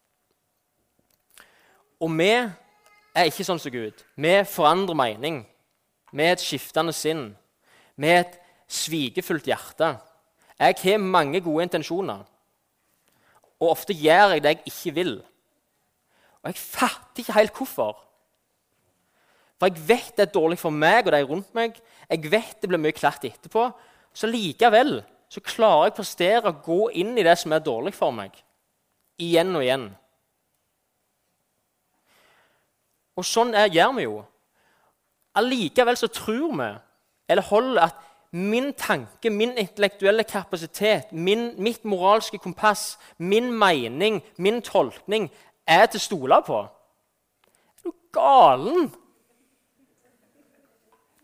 [2.00, 2.30] Og vi
[3.14, 4.02] er ikke sånn som Gud.
[4.16, 5.42] Vi forandrer mening.
[6.12, 7.30] Vi er et skiftende sinn.
[7.96, 8.38] Vi er et
[8.72, 9.94] svikefullt hjerte.
[10.58, 12.22] Jeg har mange gode intensjoner,
[13.60, 15.12] og ofte gjør jeg det jeg ikke vil.
[16.42, 17.98] Og jeg fatter ikke helt hvorfor.
[19.62, 21.76] For jeg vet det er dårlig for meg og de rundt meg.
[22.10, 23.68] Jeg vet det blir mye klatt etterpå.
[24.10, 24.96] Så likevel
[25.30, 28.34] så klarer jeg å prestere å gå inn i det som er dårlig for meg.
[29.22, 29.84] Igjen og igjen.
[33.14, 34.16] Og sånn er, gjør vi jo.
[35.38, 36.66] Allikevel så tror vi,
[37.30, 44.58] eller holder, at min tanke, min intellektuelle kapasitet, min, mitt moralske kompass, min mening, min
[44.64, 45.30] tolkning
[45.70, 46.58] er til å stole på.
[47.78, 48.90] Er du galen?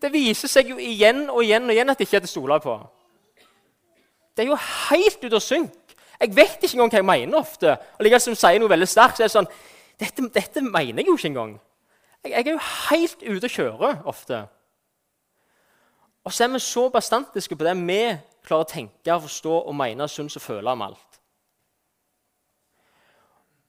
[0.03, 2.37] Det viser seg jo igjen og igjen og igjen at det ikke er til å
[2.37, 2.77] stole på.
[4.37, 5.97] Det er jo helt ute å synk.
[6.19, 7.75] Jeg vet ikke engang hva jeg mener ofte.
[7.99, 9.51] Og likevel som sier noe veldig sterkt, så er det sånn
[9.99, 11.57] dette, dette, mener jeg jo ikke engang.
[12.23, 14.41] Jeg, jeg er jo helt ute å kjøre ofte.
[16.27, 18.03] Og så er vi så bastantiske på det vi
[18.47, 21.21] klarer å tenke, forstå og mene, synes og føle om alt.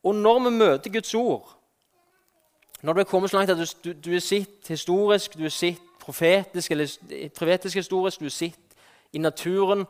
[0.06, 1.50] Og når vi møter Guds ord,
[2.82, 5.89] når du er kommet så langt at du, du er sitt historisk, du er sitt
[6.10, 9.86] profetisk eller profetisk historisk, du sitter i naturen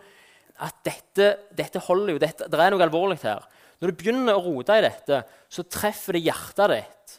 [0.59, 3.45] At dette, dette holder jo, dette, det er noe alvorlig her.
[3.79, 7.13] Når du begynner å rote i dette, så treffer det hjertet ditt.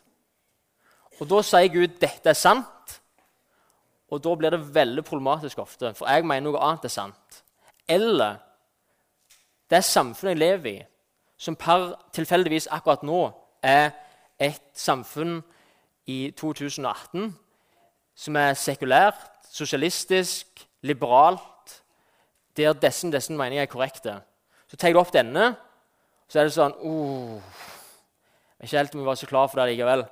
[1.22, 3.00] Og da sier Gud 'dette er sant',
[4.12, 7.42] og da blir det veldig problematisk ofte, for jeg mener noe annet er sant.
[7.88, 8.36] Eller
[9.70, 10.84] det samfunnet jeg lever i,
[11.38, 13.22] som per tilfeldigvis akkurat nå
[13.62, 13.92] er
[14.36, 15.38] et samfunn
[16.06, 17.30] i 2018
[18.20, 21.80] som er sekulært, sosialistisk, liberalt,
[22.56, 24.18] der disse, disse meningene er korrekte.
[24.68, 25.54] Så tar du opp denne,
[26.30, 27.40] så er det sånn oh,
[28.60, 30.04] Jeg er ikke helt om jeg var så klar for det likevel.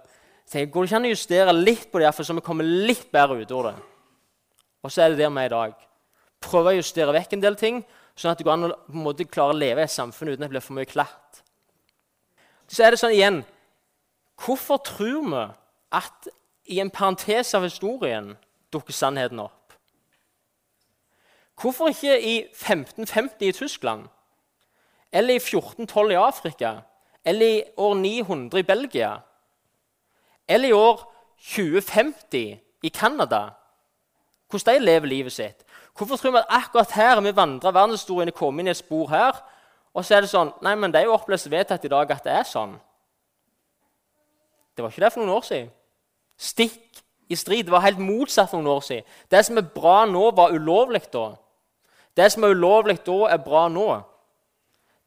[0.46, 2.44] Så tenker jeg, Går det ikke an å justere litt på det, for så vi
[2.46, 3.74] kommer litt bedre ut av det?
[3.76, 5.72] Og Og så er det der vi er i dag.
[6.40, 7.82] Prøve å justere vekk en del ting,
[8.16, 10.30] sånn at det går an å på en måte klare å leve i et samfunn
[10.32, 11.42] uten at det blir for mye klatt.
[12.70, 13.42] Så er det sånn igjen
[14.38, 15.44] Hvorfor tror vi
[15.98, 16.28] at
[16.68, 18.34] i en parentes av historien
[18.72, 19.74] dukker sannheten opp?
[21.58, 24.06] Hvorfor ikke i 1550 i Tyskland?
[25.12, 26.74] Eller i 1412 i Afrika?
[27.24, 29.16] Eller i år 900 i Belgia?
[30.48, 31.02] Eller i år
[31.54, 33.48] 2050 i Canada?
[34.50, 35.64] Hvordan de lever livet sitt?
[35.96, 39.08] Hvorfor tror vi at akkurat her vi vandrer verdenshistorien og kommer inn i et spor
[39.10, 39.40] her,
[39.94, 42.24] og så er det sånn Nei, men det er jo opplest vedtatt i dag at
[42.24, 42.76] det er sånn.
[44.76, 45.72] Det var ikke det for noen år siden.
[46.38, 47.66] Stikk i strid.
[47.66, 49.06] Det var helt motsatt for noen år siden.
[49.30, 51.32] Det som er bra nå, var ulovlig da.
[52.16, 53.88] Det som er ulovlig da, er bra nå.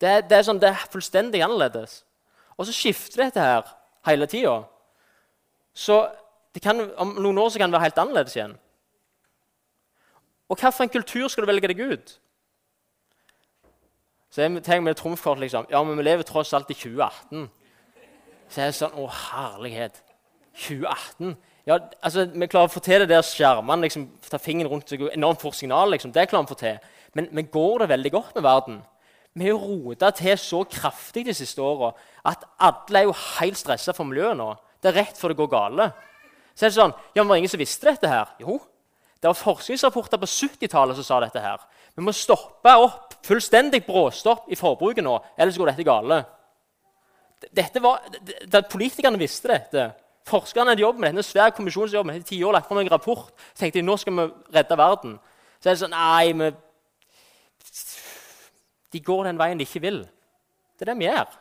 [0.02, 2.02] Det, det, er, sånn, det er fullstendig annerledes.
[2.58, 3.70] Og så skifter dette her
[4.08, 4.62] hele tida.
[5.74, 6.04] Så
[6.62, 8.58] kan, om noen år så kan det være helt annerledes igjen.
[10.52, 12.17] Og hvilken kultur skal du velge deg ut?
[14.32, 17.50] Så jeg tenker med trumfkort liksom, Ja, men vi lever tross alt i 2018.
[18.50, 20.02] Så jeg er sånn Å, herlighet.
[20.58, 21.36] 2018.
[21.66, 25.04] Ja, altså, Vi klarer å få til det der skjermene, liksom, ta fingeren rundt seg,
[25.14, 25.92] enormt fort signal.
[25.94, 26.80] Liksom, det klarer vi å få til.
[27.14, 28.82] Men, men, går det veldig godt med verden?
[29.34, 31.94] Vi har rota til så kraftig de siste åra
[32.28, 34.50] at alle er jo helt stressa for miljøet nå.
[34.82, 35.88] Det er rett før det går gale.
[36.56, 38.34] Så er det sånn Ja, men var det ingen som visste dette her?
[38.42, 38.58] Jo,
[39.22, 41.40] det var forskningsrapporter på 70-tallet som sa dette.
[41.40, 41.62] her.
[41.96, 46.24] Vi må stoppe opp, fullstendig bråstopp i forbruket nå, ellers går dette gale.
[47.52, 49.92] Dette var, det, Politikerne visste dette.
[50.28, 53.32] Forskerne hadde jobbet med denne svære kommisjonsjobben i ti år, lagt fram en rapport.
[53.54, 55.18] Så tenkte de nå skal vi redde verden.
[55.60, 56.52] Så er det sånn Nei, vi,
[58.92, 60.02] de går den veien de ikke vil.
[60.78, 61.38] Det er det vi gjør.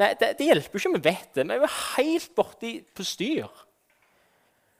[0.00, 1.46] Men det, det hjelper ikke om vi vet det.
[1.46, 3.50] Vi er jo helt borti på styr.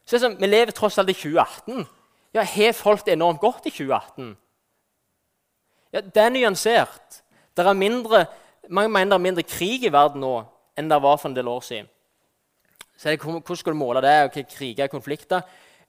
[0.02, 1.84] Så det er sånn, Vi lever tross alt i 2018.
[2.32, 4.32] Ja, Har folk det enormt godt i 2018?
[5.92, 7.22] Ja, Det er nyansert.
[7.56, 8.26] Det er mindre,
[8.68, 10.38] mange mener det er mindre krig i verden nå
[10.78, 11.88] enn det var for en del år siden.
[13.02, 14.30] Så det, Hvordan skal du måle det?
[14.30, 15.42] hva kriger konflikter?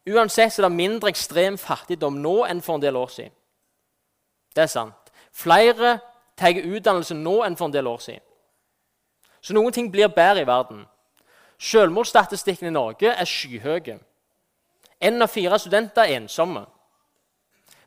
[0.10, 3.32] Uansett så er det mindre ekstrem fattigdom nå enn for en del år siden.
[4.56, 5.12] Det er sant.
[5.32, 5.99] Flere
[6.38, 8.23] tar utdannelse nå enn for en del år siden.
[9.41, 10.88] Så noen ting blir bedre i verden.
[11.60, 13.93] Selvmordsstatistikken i Norge er skyhøy.
[15.02, 16.65] Én av fire studenter er ensomme.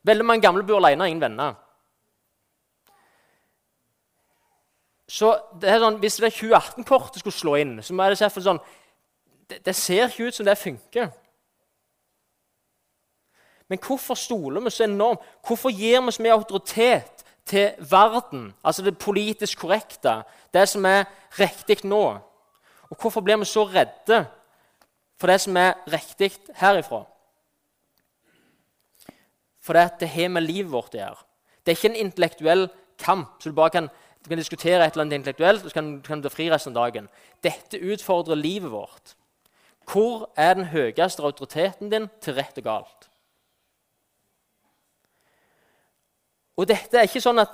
[0.06, 1.54] Veldig mange gamle bor alene og ingen venner.
[5.08, 8.62] Så det sånn, Hvis det 2018-kortet skulle slå inn, så må det sånn
[9.50, 11.10] det, det ser ikke ut som det funker.
[13.68, 15.20] Men hvorfor stoler vi så enormt?
[15.46, 20.22] Hvorfor gir vi så mye autoritet til verden, altså det politisk korrekte,
[20.54, 21.04] det som er
[21.38, 22.18] riktig nå?
[22.90, 24.26] Og hvorfor blir vi så redde
[25.20, 27.04] for det som er riktig herifra.
[29.64, 31.22] For det, det har med livet vårt å gjøre.
[31.64, 32.66] Det er ikke en intellektuell
[33.02, 33.40] kamp.
[33.42, 33.88] så Du bare kan,
[34.22, 36.84] du kan diskutere et eller annet intellektuelt og så kan, kan du fri resten av
[36.86, 37.08] dagen.
[37.42, 39.16] Dette utfordrer livet vårt.
[39.92, 43.10] Hvor er den høyeste autoriteten din til rett og galt?
[46.56, 47.52] Og dette er ikke sånn at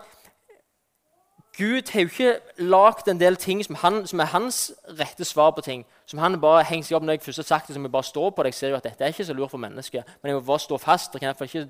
[1.58, 5.50] Gud har jo ikke lagd en del ting som, han, som, er hans rette svar
[5.52, 5.82] på ting.
[6.06, 8.08] Som han bare henger seg opp når jeg først har sagt det, som jeg bare
[8.08, 8.54] står på det.
[8.54, 10.64] Jeg ser jo at dette er ikke så lurt for mennesket, men jeg må bare
[10.64, 11.12] stå fast.
[11.12, 11.66] Jeg kan iallfall ikke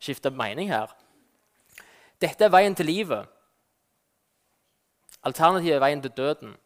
[0.00, 0.94] skifte mening her.
[2.22, 3.28] Dette er veien til livet.
[5.26, 6.56] Alternativet er veien til døden.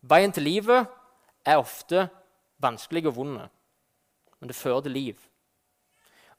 [0.00, 0.86] Veien til livet
[1.44, 2.08] er ofte
[2.62, 3.40] vanskelig og vond,
[4.40, 5.16] men det fører til liv.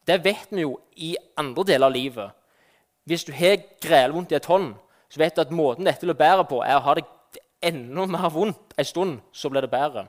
[0.08, 2.32] Det vet vi jo i andre deler av livet.
[3.06, 4.74] Hvis du har grelvondt i et hånd,
[5.10, 7.06] så vet du at måten dette blir bedre på, er å ha det
[7.62, 10.08] enda mer vondt en stund, så blir det bedre.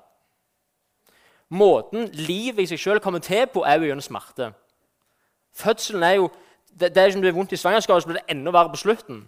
[1.53, 4.53] Måten livet i seg sjøl kommer til på, er jo gjennom smerte.
[5.53, 6.31] Fødselen er jo,
[6.73, 8.81] det, det er som det er vondt i svangerskapet, så blir det enda verre på
[8.81, 9.27] slutten.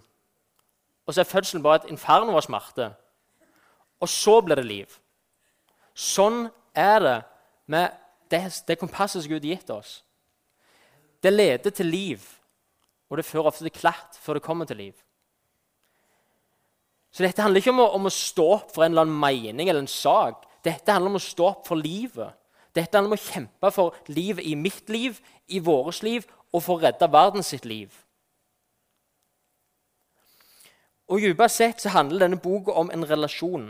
[1.05, 2.89] Og så er fødselen bare et inferno av smerte.
[4.01, 4.95] Og så blir det liv.
[5.93, 7.17] Sånn er det
[7.71, 7.95] med
[8.31, 9.97] det, det kompasset som Gud har gitt oss.
[11.23, 12.21] Det leder til liv,
[13.09, 14.95] og det fører ofte til klatt før det kommer til liv.
[17.15, 19.69] Så dette handler ikke om å, om å, stå opp for en eller annen mening
[19.69, 20.43] eller en sak.
[20.65, 22.35] Dette handler om å stå opp for livet.
[22.75, 26.75] Dette handler om å kjempe for livet i mitt liv, i vårt liv, og for
[26.75, 27.93] å redde verden sitt liv.
[31.07, 33.69] Og Dypest sett så handler denne boka om en relasjon.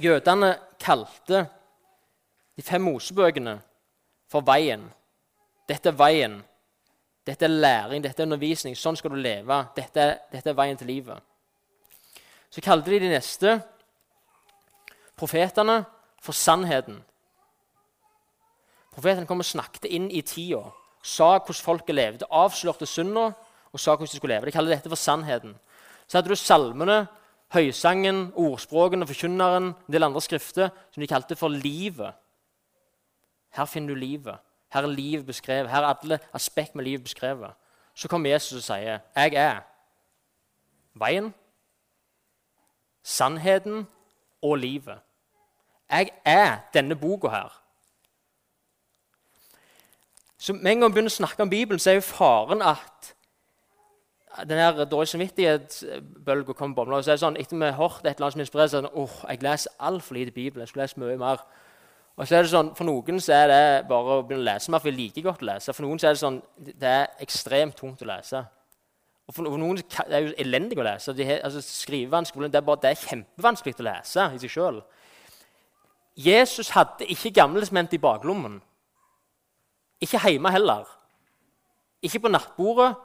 [0.00, 1.48] Jødene kalte
[2.58, 3.54] de fem Mosebøkene
[4.26, 4.82] for veien.
[5.70, 6.40] Dette er veien.
[7.26, 8.74] Dette er læring, dette er undervisning.
[8.74, 9.60] Sånn skal du leve.
[9.76, 11.22] Dette dette er veien til livet.
[12.50, 13.60] Så kalte de de neste
[15.18, 15.84] profetene
[16.24, 16.98] for sannheten.
[18.96, 20.64] Profetene kom og snakket inn i tida.
[21.02, 23.30] sa hvordan folket levde, avslørte synda
[23.72, 24.46] og sa hvordan de skulle leve.
[24.46, 25.54] De kaller dette for sannheten.
[26.08, 27.06] Så hadde du salmene,
[27.54, 32.12] høysangen, ordspråkene, forkynneren, en del andre skrifter som de kalte for livet.
[33.50, 34.38] Her finner du livet.
[34.72, 35.70] Her er livet beskrevet.
[35.70, 37.50] Her er alle aspekt med livet beskrevet.
[37.94, 39.60] Så kommer Jesus og sier, 'Jeg er
[40.94, 41.34] veien,
[43.02, 43.86] sannheten
[44.42, 44.98] og livet'.
[45.90, 47.62] Jeg er denne boka her.
[50.38, 53.14] Så med en gang vi begynner å snakke om Bibelen, så er jo faren at
[54.44, 57.04] den her dårlig samvittighet-bølga kommer meg.
[57.04, 59.16] Så er det sånn, Etter vi har hørt et eller annet som inspirerer, sånn, åh,
[59.28, 60.62] jeg leser altfor lite Bibelen.
[60.62, 61.42] Jeg skulle lese mye mer.
[62.18, 64.72] Og så er det sånn, For noen så er det bare å begynne å lese
[64.74, 65.74] mer, for jeg liker godt å lese.
[65.74, 68.42] For noen så er det sånn, det er ekstremt tungt å lese.
[69.28, 71.14] Og for noen det er jo elendig å lese.
[71.14, 74.80] De, altså, skrivevanskelig, det er bare det er kjempevanskelig å lese i seg sjøl.
[76.18, 78.56] Jesus hadde ikke gamlesment i baklommen.
[80.02, 80.88] Ikke hjemme heller.
[82.02, 82.96] Ikke på nattbordet.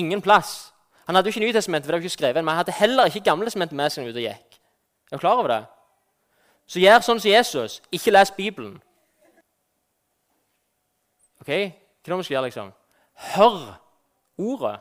[0.00, 0.72] Ingen plass.
[1.04, 3.26] Han hadde jo ikke Nytestamentet, for det var ikke skrevet, men han hadde heller ikke
[3.26, 4.58] Gamletestamentet med seg når og gikk.
[5.10, 5.62] Er du klar over det?
[6.72, 7.80] Så gjør sånn som Jesus.
[7.92, 8.78] Ikke les Bibelen.
[11.42, 11.50] Ok?
[11.50, 12.70] Hva er det vi skal gjøre, liksom?
[13.34, 13.58] Hør
[14.40, 14.78] ordet.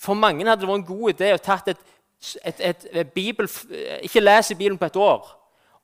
[0.00, 1.82] For mange hadde det vært en god idé å tatt et,
[2.40, 3.50] et, et, et bibel,
[4.02, 5.28] Ikke lese Bibelen på et år.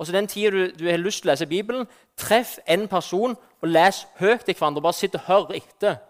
[0.00, 1.84] Og så den tida du, du, har lyst til å lese Bibelen,
[2.16, 4.80] treff en person og les høyt til hverandre.
[4.86, 6.00] Bare sitt og hør etter.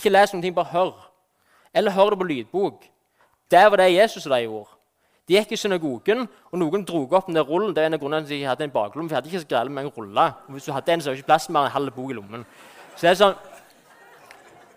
[0.00, 0.94] Ikke les ting, bare hør.
[1.76, 2.88] Eller hør det på lydbok.
[3.50, 4.77] Det var det Jesus og de gjorde.
[5.28, 7.74] De gikk i synagogen, og noen dro opp den der rullen.
[7.76, 9.50] Det er en av grunnene til de hadde en baklomme, for de hadde ikke så
[9.50, 10.26] greit med en rulle.
[10.46, 12.10] Og hvis du hadde en, så var det ikke plass mer enn en halv bok
[12.10, 12.46] i lommen.
[12.96, 13.34] Så det er sånn,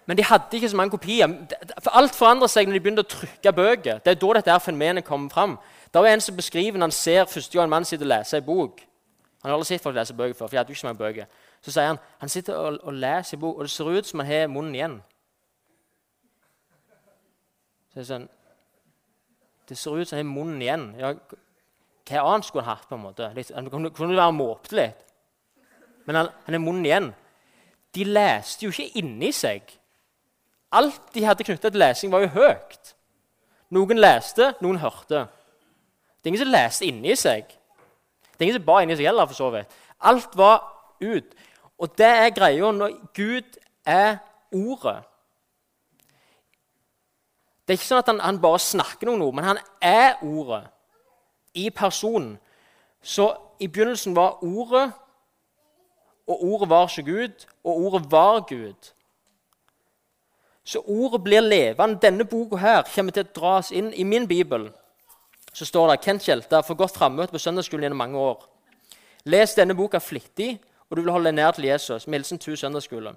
[0.05, 1.31] men de hadde ikke så mange kopier.
[1.79, 4.01] For Alt forandrer seg når de begynte å trykke bøker.
[4.03, 5.53] Det er da dette fenomenet kommer fram.
[5.93, 8.41] Det er en som beskriver når han ser første gang en mann sitter og leser
[8.41, 8.81] en bok.
[9.41, 11.25] Han har aldri sett folk lese bøker før, for jeg hadde ikke så mange bøker.
[11.61, 14.19] Så sier han han sitter og, og leser en bok, og det ser ut som
[14.19, 14.99] han har munnen igjen.
[17.93, 18.27] Så det, sånn,
[19.71, 20.85] det ser ut som han har munnen igjen.
[20.99, 21.13] Ja,
[22.11, 22.89] hva annet skulle han hatt?
[22.89, 23.29] på en måte?
[23.55, 25.05] Han kunne, være måpte litt.
[26.05, 27.11] Men han, han har munnen igjen.
[27.95, 29.63] De leste jo ikke inni seg.
[30.75, 32.93] Alt de hadde knytta til lesing, var jo høyt.
[33.71, 35.25] Noen leste, noen hørte.
[36.19, 37.47] Det er ingen som leste inni seg.
[37.47, 39.79] Det er ingen som ba inni seg heller, for så vidt.
[40.03, 40.59] Alt var
[40.99, 41.31] ut.
[41.79, 43.57] Og det er greia når Gud
[43.87, 44.19] er
[44.51, 44.97] Ordet.
[47.71, 50.65] Det er ikke sånn at han, han bare snakker noen ord, men han er Ordet
[51.55, 52.33] i personen.
[52.99, 53.29] Så
[53.63, 54.89] i begynnelsen var Ordet,
[56.27, 58.89] og Ordet var ikke Gud, og Ordet var Gud.
[60.67, 62.01] Så Ordet blir levende.
[62.03, 64.67] Denne boka her kommer til å dras inn i min bibel.
[65.53, 68.43] Så står det Kent Kjelta får godt frammøte på søndagsskolen gjennom mange år.
[69.31, 70.57] Les denne boka flittig,
[70.89, 72.03] og du vil holde deg nær til Jesus.
[72.07, 73.15] Med hilsen TU søndagsskole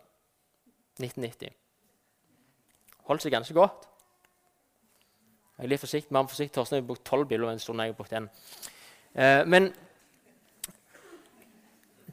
[1.02, 1.50] 1990.
[3.10, 3.90] Holdt seg ganske godt.
[5.54, 6.54] Jeg er litt forsiktig, mer forsiktig.
[6.56, 7.80] Torstein har brukt tolv biler en stund.
[7.80, 8.28] jeg har brukt en.
[9.14, 9.72] Eh, men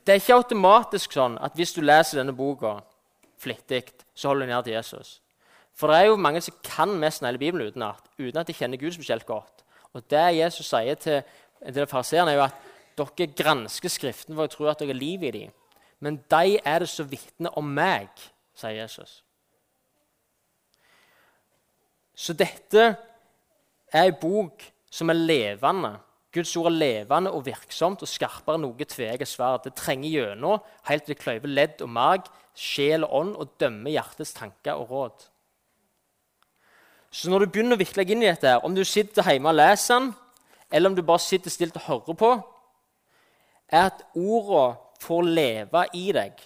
[0.05, 2.79] det er ikke automatisk sånn at hvis du leser denne boka
[3.41, 3.83] flittig,
[4.13, 5.19] så holder du nær til Jesus.
[5.73, 8.53] For det er jo mange som kan mest nesten hele Bibelen utenat, uten at de
[8.53, 9.63] kjenner Gud spesielt godt.
[9.93, 11.23] Og Det Jesus sier til,
[11.73, 12.53] til fariseerne, er jo at
[12.97, 15.51] dere gransker Skriften for å tro at dere har liv i dem.
[15.99, 18.09] Men de er det som vitner om meg,
[18.57, 19.23] sier Jesus.
[22.15, 22.95] Så dette
[23.91, 25.95] er ei bok som er levende.
[26.31, 29.65] Guds ord er levende og virksomt og skarpere enn noe tveegget sverd.
[29.65, 33.91] Det trenger gjennom helt til det kløyver ledd og mag, sjel og ånd og dømmer
[33.91, 35.27] hjertets tanker og råd.
[37.11, 39.57] Så når du begynner å virkelig inn i dette, her, om du sitter hjemme og
[39.59, 40.13] leser den,
[40.71, 42.31] eller om du bare sitter stilt og hører på,
[43.67, 46.39] er at ordene får leve i deg.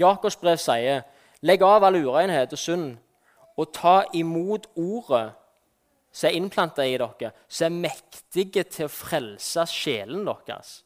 [0.00, 1.04] Jakobs brev sier,
[1.40, 2.96] 'Legg av all urenhet og synd,
[3.56, 5.32] og ta imot ordet'
[6.14, 10.76] som er innplanta i dere, som er mektige til å frelse sjelen deres.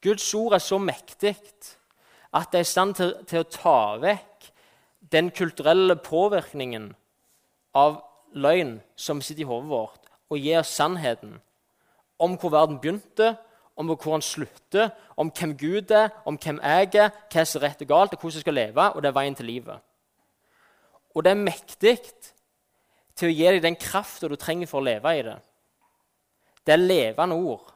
[0.00, 1.34] Guds ord er så mektig
[2.30, 4.48] at det er i stand til, til å ta vekk
[5.10, 6.92] den kulturelle påvirkningen
[7.76, 7.98] av
[8.38, 11.40] løgn som sitter i hodet vårt, og gi oss sannheten
[12.20, 13.34] om hvor verden begynte,
[13.80, 17.70] om hvor den slutter, om hvem Gud er, om hvem jeg er, hva som er
[17.70, 19.86] rett og galt, og hvordan jeg skal leve, og det er veien til livet.
[21.16, 21.96] Og det er mektig
[23.20, 25.36] til å gi deg den krafta du trenger for å leve i det.
[26.64, 27.68] Det er levende ord.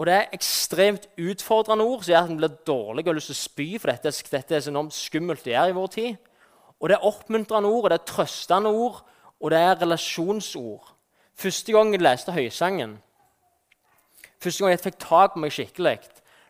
[0.00, 3.28] Og det er ekstremt utfordrende ord som gjør at en blir dårlig og har lyst
[3.32, 6.30] til å spy, for dette, dette er så enormt skummelt det er i vår tid.
[6.80, 9.02] Og det er oppmuntrende ord, og det er trøstende ord,
[9.40, 10.94] og det er relasjonsord.
[11.40, 12.96] Første gang jeg leste Høysangen,
[14.40, 15.98] første gang jeg fikk tak på meg skikkelig,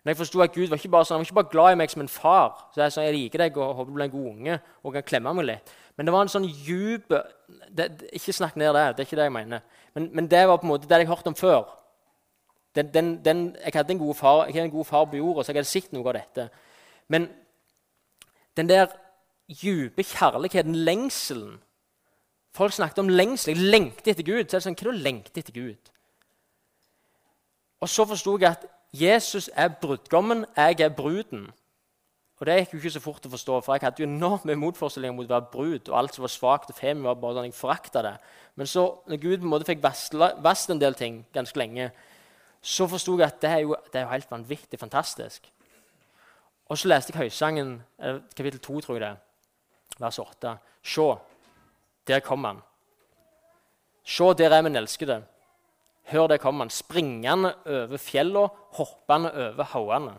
[0.05, 1.79] Når jeg forsto at Gud var ikke bare sånn, han var ikke bare glad i
[1.81, 4.15] meg som en far, så jeg, sa, jeg liker deg og håper du blir en
[4.15, 5.75] god unge og kan klemme meg litt.
[5.99, 7.13] Men det var en sånn djup
[8.17, 9.67] Ikke snakk ned det, det er ikke det jeg mener.
[9.95, 11.69] Men, men det var på en måte det jeg hørte om før.
[12.79, 15.45] Den, den, den, jeg hadde en god far jeg hadde en god far på jorda,
[15.45, 16.49] så jeg hadde sett noe av dette.
[17.13, 17.29] Men
[18.57, 18.95] den der
[19.51, 21.59] djupe kjærligheten, lengselen
[22.51, 23.55] Folk snakket om lengsel.
[23.55, 24.49] Jeg lengter etter Gud.
[24.49, 25.91] Så er det sånn, Hva er det å lengte etter Gud?
[27.81, 31.51] Og så forsto jeg at Jesus er brudgommen, jeg er bruden.
[32.41, 35.13] Og Det gikk jo ikke så fort å forstå, for jeg hadde jo enorme motforestillinger
[35.13, 35.89] mot å være brud.
[35.89, 38.17] og alt som var svagt og femi, var bare sånn jeg forakta det.
[38.57, 41.91] Men så, når Gud på en måte fikk vasket en del ting ganske lenge,
[42.63, 45.51] så forsto jeg at det er, jo, det er jo helt vanvittig fantastisk.
[46.69, 47.83] Og så leste jeg Høysangen,
[48.37, 49.17] kapittel 2, tror jeg det,
[49.99, 50.57] vers 8.
[50.83, 51.07] Se,
[52.07, 52.63] der kom han.
[54.05, 55.23] Se, der er min elskede.
[56.11, 58.49] Hør, der kommer han, springende over fjellene,
[58.79, 60.17] hoppende over haugene.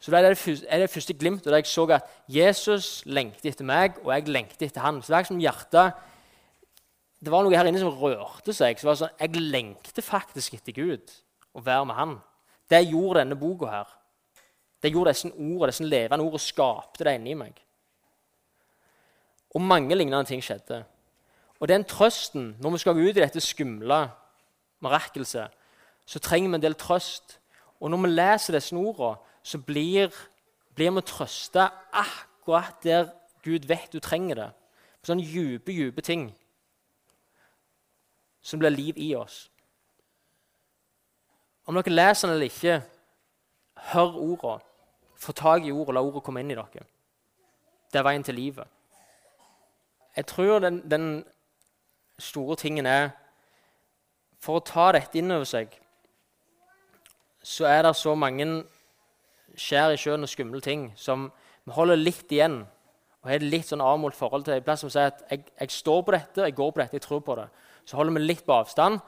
[0.00, 4.14] Så det er det, første glimtet da jeg så at Jesus lengter etter meg, og
[4.14, 5.02] jeg lengter etter han.
[5.02, 5.98] Så det er som hjertet,
[7.20, 8.78] det var noe her inne som rørte seg.
[8.78, 11.12] så det var sånn, Jeg lengter faktisk etter Gud,
[11.52, 12.14] å være med han.
[12.70, 13.90] Det gjorde denne boka her.
[14.80, 17.60] Det gjorde disse ordene, disse levende ordene skapte det inni meg.
[19.52, 20.84] Og mange lignende ting skjedde.
[21.60, 24.10] Og den trøsten, når vi skal gå ut i dette skumle
[24.80, 25.50] mirakelset,
[26.06, 27.38] så trenger vi en del trøst.
[27.80, 30.08] Og når vi leser disse ordene, så blir,
[30.74, 33.10] blir vi trøsta akkurat der
[33.44, 34.50] Gud vet du trenger det.
[35.00, 36.30] På sånne dype, dype ting
[38.42, 39.50] som blir liv i oss.
[41.68, 42.80] Om dere leser den eller ikke,
[43.92, 44.66] hør ordene.
[45.20, 46.84] Få tak i ordet, la ordet komme inn i dere.
[47.92, 48.68] Det er veien til livet.
[50.16, 51.24] Jeg tror den, den
[52.20, 53.10] store tingen er
[54.40, 55.74] For å ta dette inn over seg
[57.42, 58.46] så er det så mange
[59.56, 61.30] skjær i sjøen og skumle ting som
[61.64, 62.62] vi holder litt igjen
[63.20, 64.56] og har et litt sånn avmålt forhold til.
[64.60, 67.20] Iblant som sier at jeg, jeg, står på dette, jeg går på dette, jeg tror
[67.24, 67.46] på det.
[67.84, 69.00] Så holder vi litt på avstand,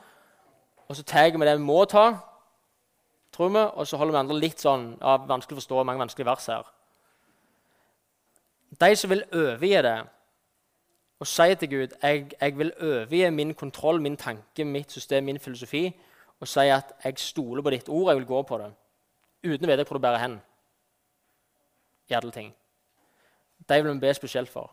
[0.85, 2.05] og så tar vi det vi må ta,
[3.33, 6.29] tror vi, og så holder vi andre litt sånn ja, vanskelig å forstå mange vanskelige
[6.29, 6.69] vers her.
[8.83, 9.97] De som vil overgi det
[11.23, 15.39] og si til Gud jeg, jeg vil overgi min kontroll, min tanke, mitt system, min
[15.39, 15.85] filosofi,
[16.41, 18.73] og si at jeg stoler på ditt ord, jeg vil gå på det,
[19.45, 20.41] uten å vite hvor det bærer hen
[22.11, 22.49] i alle ting.
[23.69, 24.73] De vil vi be spesielt for.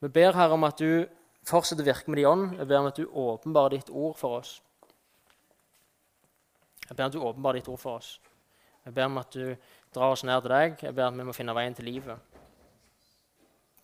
[0.00, 1.06] Vi ber her om at du
[1.42, 2.54] fortsetter å virke med din ånd.
[2.60, 4.60] Jeg ber om at du åpenbarer ditt ord for oss.
[6.86, 8.20] Jeg ber om at du åpenbarer ditt ord for oss.
[8.84, 9.56] Jeg ber om at du
[9.94, 10.78] drar oss nær til deg.
[10.86, 12.33] Jeg ber om at vi må finne veien til livet.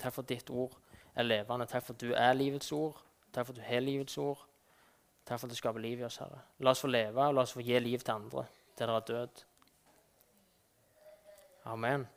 [0.01, 0.76] Takk for at ditt ord
[1.14, 1.66] er levende.
[1.68, 3.03] Takk for at du er livets ord.
[3.32, 4.46] Takk for at du har livets ord.
[5.26, 6.40] Takk for at du skaper liv i oss, Herre.
[6.59, 8.46] La oss få leve, og la oss få gi liv til andre
[8.80, 9.44] der det er død.
[11.64, 12.09] Amen.